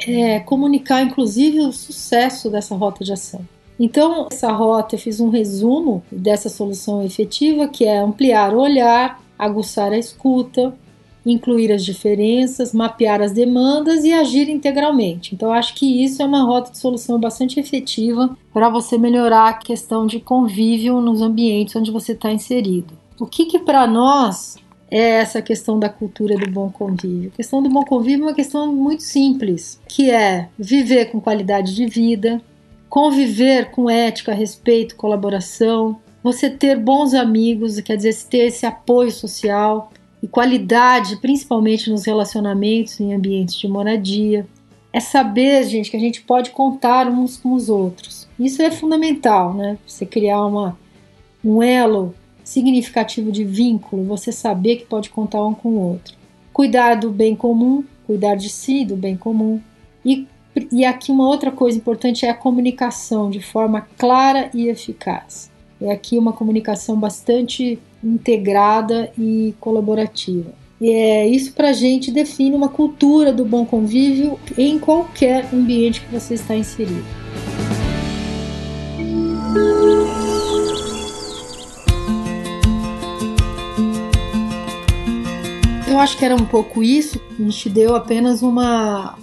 é, 0.06 0.40
comunicar, 0.40 1.02
inclusive, 1.02 1.60
o 1.60 1.70
sucesso 1.70 2.48
dessa 2.48 2.74
rota 2.74 3.04
de 3.04 3.12
ação. 3.12 3.46
Então, 3.78 4.26
essa 4.30 4.50
rota 4.50 4.96
eu 4.96 4.98
fiz 4.98 5.20
um 5.20 5.28
resumo 5.28 6.02
dessa 6.10 6.48
solução 6.48 7.02
efetiva, 7.04 7.68
que 7.68 7.84
é 7.84 7.98
ampliar 7.98 8.52
o 8.52 8.60
olhar, 8.60 9.22
aguçar 9.38 9.92
a 9.92 9.98
escuta, 9.98 10.74
incluir 11.24 11.70
as 11.70 11.84
diferenças, 11.84 12.72
mapear 12.72 13.20
as 13.20 13.32
demandas 13.32 14.04
e 14.04 14.12
agir 14.12 14.48
integralmente. 14.48 15.34
Então, 15.34 15.52
acho 15.52 15.74
que 15.74 16.02
isso 16.02 16.22
é 16.22 16.24
uma 16.24 16.42
rota 16.42 16.72
de 16.72 16.78
solução 16.78 17.20
bastante 17.20 17.60
efetiva 17.60 18.36
para 18.52 18.68
você 18.68 18.98
melhorar 18.98 19.48
a 19.48 19.54
questão 19.54 20.06
de 20.06 20.20
convívio 20.20 21.00
nos 21.00 21.20
ambientes 21.20 21.76
onde 21.76 21.90
você 21.90 22.12
está 22.12 22.32
inserido. 22.32 22.94
O 23.20 23.26
que, 23.26 23.46
que 23.46 23.58
para 23.58 23.86
nós 23.86 24.56
é 24.90 25.20
essa 25.20 25.42
questão 25.42 25.78
da 25.78 25.88
cultura 25.88 26.36
do 26.36 26.50
bom 26.50 26.70
convívio? 26.70 27.30
A 27.34 27.36
questão 27.36 27.62
do 27.62 27.68
bom 27.68 27.84
convívio 27.84 28.24
é 28.24 28.28
uma 28.28 28.34
questão 28.34 28.72
muito 28.72 29.02
simples, 29.02 29.80
que 29.88 30.10
é 30.10 30.48
viver 30.58 31.06
com 31.06 31.20
qualidade 31.20 31.74
de 31.74 31.86
vida, 31.86 32.40
conviver 32.88 33.70
com 33.70 33.88
ética, 33.88 34.32
respeito, 34.32 34.96
colaboração, 34.96 36.00
você 36.22 36.50
ter 36.50 36.78
bons 36.78 37.14
amigos, 37.14 37.80
quer 37.80 37.96
dizer, 37.96 38.14
ter 38.28 38.46
esse 38.46 38.66
apoio 38.66 39.10
social 39.10 39.92
e 40.22 40.26
qualidade, 40.26 41.16
principalmente 41.16 41.90
nos 41.90 42.04
relacionamentos 42.04 42.98
em 43.00 43.14
ambientes 43.14 43.54
de 43.54 43.68
moradia. 43.68 44.46
É 44.92 45.00
saber, 45.00 45.64
gente, 45.64 45.90
que 45.90 45.96
a 45.96 46.00
gente 46.00 46.22
pode 46.22 46.50
contar 46.50 47.06
uns 47.06 47.36
com 47.36 47.52
os 47.52 47.68
outros. 47.68 48.26
Isso 48.38 48.62
é 48.62 48.70
fundamental, 48.70 49.54
né? 49.54 49.78
Você 49.86 50.06
criar 50.06 50.44
uma, 50.44 50.78
um 51.44 51.62
elo 51.62 52.14
significativo 52.42 53.30
de 53.30 53.44
vínculo, 53.44 54.04
você 54.04 54.32
saber 54.32 54.76
que 54.76 54.86
pode 54.86 55.10
contar 55.10 55.44
um 55.44 55.54
com 55.54 55.68
o 55.68 55.80
outro. 55.80 56.16
Cuidar 56.52 56.94
do 56.94 57.10
bem 57.10 57.36
comum, 57.36 57.84
cuidar 58.06 58.34
de 58.34 58.48
si, 58.48 58.84
do 58.84 58.96
bem 58.96 59.16
comum. 59.16 59.60
E, 60.04 60.26
e 60.72 60.84
aqui 60.84 61.12
uma 61.12 61.26
outra 61.26 61.50
coisa 61.50 61.76
importante 61.76 62.24
é 62.24 62.30
a 62.30 62.34
comunicação 62.34 63.30
de 63.30 63.40
forma 63.40 63.86
clara 63.96 64.50
e 64.54 64.68
eficaz. 64.68 65.50
É 65.80 65.92
aqui 65.92 66.18
uma 66.18 66.32
comunicação 66.32 66.98
bastante 66.98 67.78
integrada 68.02 69.12
e 69.18 69.54
colaborativa. 69.60 70.52
E 70.80 70.90
é, 70.90 71.26
isso 71.26 71.52
para 71.52 71.70
a 71.70 71.72
gente 71.72 72.10
define 72.10 72.54
uma 72.54 72.68
cultura 72.68 73.32
do 73.32 73.44
bom 73.44 73.64
convívio 73.64 74.38
em 74.56 74.78
qualquer 74.78 75.48
ambiente 75.52 76.00
que 76.00 76.12
você 76.12 76.34
está 76.34 76.54
inserido. 76.54 77.04
Eu 85.88 85.98
acho 85.98 86.16
que 86.16 86.24
era 86.24 86.36
um 86.36 86.44
pouco 86.44 86.80
isso, 86.80 87.20
a 87.36 87.42
gente 87.42 87.68
deu 87.68 87.96
apenas 87.96 88.40
uma, 88.40 89.18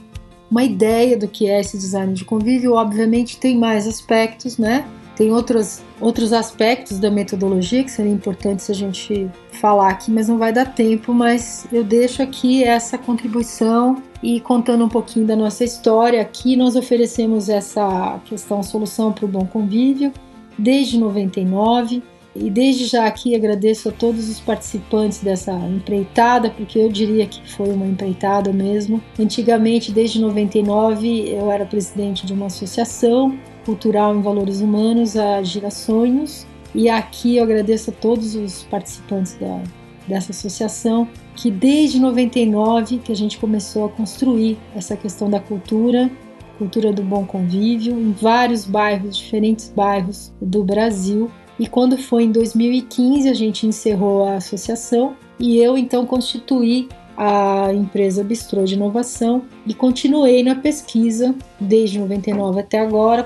uma 0.56 0.64
ideia 0.64 1.18
do 1.18 1.28
que 1.28 1.50
é 1.50 1.60
esse 1.60 1.78
design 1.78 2.14
de 2.14 2.24
convívio. 2.24 2.76
Obviamente 2.76 3.38
tem 3.38 3.58
mais 3.58 3.86
aspectos, 3.86 4.58
né? 4.58 4.88
Tem 5.14 5.30
outros, 5.30 5.82
outros 6.00 6.32
aspectos 6.32 6.98
da 6.98 7.12
metodologia 7.12 7.84
que 7.84 7.92
seriam 7.92 8.16
importantes 8.16 8.70
a 8.70 8.74
gente 8.74 9.30
falar 9.52 9.90
aqui, 9.90 10.10
mas 10.10 10.30
não 10.30 10.38
vai 10.38 10.54
dar 10.54 10.74
tempo. 10.74 11.14
Mas 11.14 11.68
eu 11.74 11.84
deixo 11.84 12.22
aqui 12.22 12.64
essa 12.64 12.98
contribuição 12.98 14.02
e 14.24 14.40
contando 14.40 14.86
um 14.86 14.90
pouquinho 14.90 15.26
da 15.26 15.36
nossa 15.36 15.66
história. 15.66 16.22
Aqui 16.22 16.56
nós 16.56 16.78
oferecemos 16.78 17.50
essa 17.50 18.18
questão 18.24 18.64
solução 18.64 19.12
para 19.12 19.26
o 19.26 19.28
bom 19.28 19.46
convívio 19.46 20.14
desde 20.58 20.98
99. 20.98 22.02
E 22.36 22.50
desde 22.50 22.86
já 22.86 23.06
aqui 23.06 23.34
agradeço 23.34 23.90
a 23.90 23.92
todos 23.92 24.30
os 24.30 24.40
participantes 24.42 25.20
dessa 25.20 25.54
empreitada, 25.54 26.50
porque 26.50 26.78
eu 26.78 26.90
diria 26.90 27.26
que 27.26 27.42
foi 27.54 27.70
uma 27.70 27.86
empreitada 27.86 28.52
mesmo. 28.52 29.02
Antigamente, 29.18 29.92
desde 29.92 30.20
99, 30.20 31.30
eu 31.30 31.50
era 31.50 31.66
presidente 31.66 32.26
de 32.26 32.34
uma 32.34 32.48
associação 32.48 33.40
cultural 33.66 34.16
em 34.16 34.22
valores 34.22 34.60
humanos, 34.60 35.16
a 35.16 35.42
Girasonhos, 35.42 36.46
e 36.74 36.90
aqui 36.90 37.38
eu 37.38 37.44
agradeço 37.44 37.90
a 37.90 37.94
todos 37.94 38.36
os 38.36 38.64
participantes 38.64 39.36
da, 39.36 39.62
dessa 40.08 40.32
associação, 40.32 41.08
que 41.36 41.50
desde 41.50 42.00
99 42.00 43.00
que 43.00 43.12
a 43.12 43.16
gente 43.16 43.38
começou 43.38 43.86
a 43.86 43.90
construir 43.90 44.58
essa 44.76 44.96
questão 44.96 45.30
da 45.30 45.40
cultura, 45.40 46.12
cultura 46.58 46.92
do 46.92 47.02
bom 47.02 47.26
convívio, 47.26 47.94
em 47.98 48.12
vários 48.12 48.66
bairros, 48.66 49.18
diferentes 49.18 49.72
bairros 49.76 50.34
do 50.42 50.64
Brasil. 50.64 51.32
E 51.60 51.68
quando 51.68 51.98
foi 51.98 52.24
em 52.24 52.32
2015 52.32 53.30
a 53.30 53.34
gente 53.34 53.66
encerrou 53.66 54.26
a 54.26 54.36
associação 54.36 55.16
e 55.40 55.58
eu 55.58 55.78
então 55.78 56.06
constituí 56.06 56.90
a 57.18 57.74
empresa 57.74 58.24
Bistrô 58.24 58.66
de 58.66 58.74
Inovação 58.74 59.44
e 59.66 59.74
continuei 59.74 60.44
na 60.44 60.56
pesquisa 60.56 61.34
desde 61.60 62.00
99 62.00 62.60
até 62.60 62.80
agora, 62.80 63.26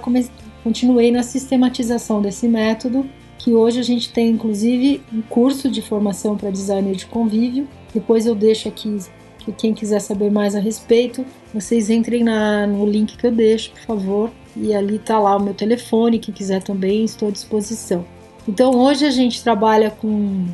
continuei 0.64 1.12
na 1.12 1.24
sistematização 1.24 2.22
desse 2.22 2.48
método, 2.48 3.10
que 3.40 3.54
hoje 3.54 3.80
a 3.80 3.84
gente 3.84 4.12
tem 4.12 4.30
inclusive 4.30 5.02
um 5.12 5.22
curso 5.22 5.70
de 5.72 5.82
formação 5.82 6.38
para 6.38 6.52
designer 6.52 6.96
de 6.96 7.08
convívio. 7.08 7.68
Depois 7.94 8.28
eu 8.28 8.36
deixo 8.36 8.68
aqui 8.68 8.98
que 9.40 9.52
quem 9.52 9.74
quiser 9.74 10.02
saber 10.02 10.30
mais 10.30 10.56
a 10.56 10.60
respeito, 10.60 11.26
vocês 11.54 11.90
entrem 11.90 12.24
na, 12.24 12.68
no 12.68 12.86
link 12.86 13.18
que 13.18 13.26
eu 13.26 13.32
deixo, 13.32 13.72
por 13.72 13.80
favor, 13.80 14.32
e 14.56 14.74
ali 14.76 14.98
está 14.98 15.18
lá 15.18 15.38
o 15.38 15.42
meu 15.42 15.54
telefone, 15.54 16.20
quem 16.20 16.34
quiser 16.34 16.62
também, 16.62 17.06
estou 17.06 17.30
à 17.30 17.32
disposição. 17.32 18.06
Então 18.50 18.72
hoje 18.72 19.06
a 19.06 19.12
gente 19.12 19.44
trabalha 19.44 19.92
com, 19.92 20.48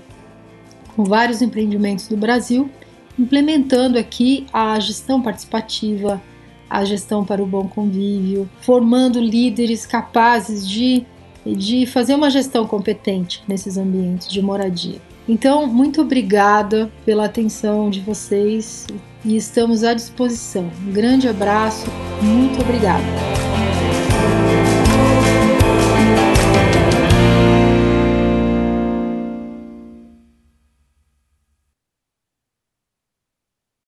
com 0.93 1.05
vários 1.05 1.41
empreendimentos 1.41 2.09
do 2.09 2.17
Brasil 2.17 2.69
implementando 3.17 3.97
aqui 3.97 4.45
a 4.51 4.77
gestão 4.81 5.21
participativa, 5.21 6.21
a 6.69 6.83
gestão 6.83 7.23
para 7.23 7.41
o 7.41 7.45
bom 7.45 7.69
convívio, 7.69 8.49
formando 8.59 9.21
líderes 9.21 9.85
capazes 9.85 10.67
de, 10.67 11.05
de 11.45 11.85
fazer 11.85 12.15
uma 12.15 12.29
gestão 12.29 12.67
competente 12.67 13.41
nesses 13.47 13.77
ambientes 13.77 14.27
de 14.27 14.41
moradia. 14.41 14.99
Então, 15.25 15.65
muito 15.65 16.01
obrigada 16.01 16.91
pela 17.05 17.23
atenção 17.23 17.89
de 17.89 18.01
vocês 18.01 18.85
e 19.23 19.37
estamos 19.37 19.85
à 19.85 19.93
disposição. 19.93 20.69
Um 20.85 20.91
grande 20.91 21.29
abraço, 21.29 21.85
muito 22.21 22.59
obrigada. 22.59 23.64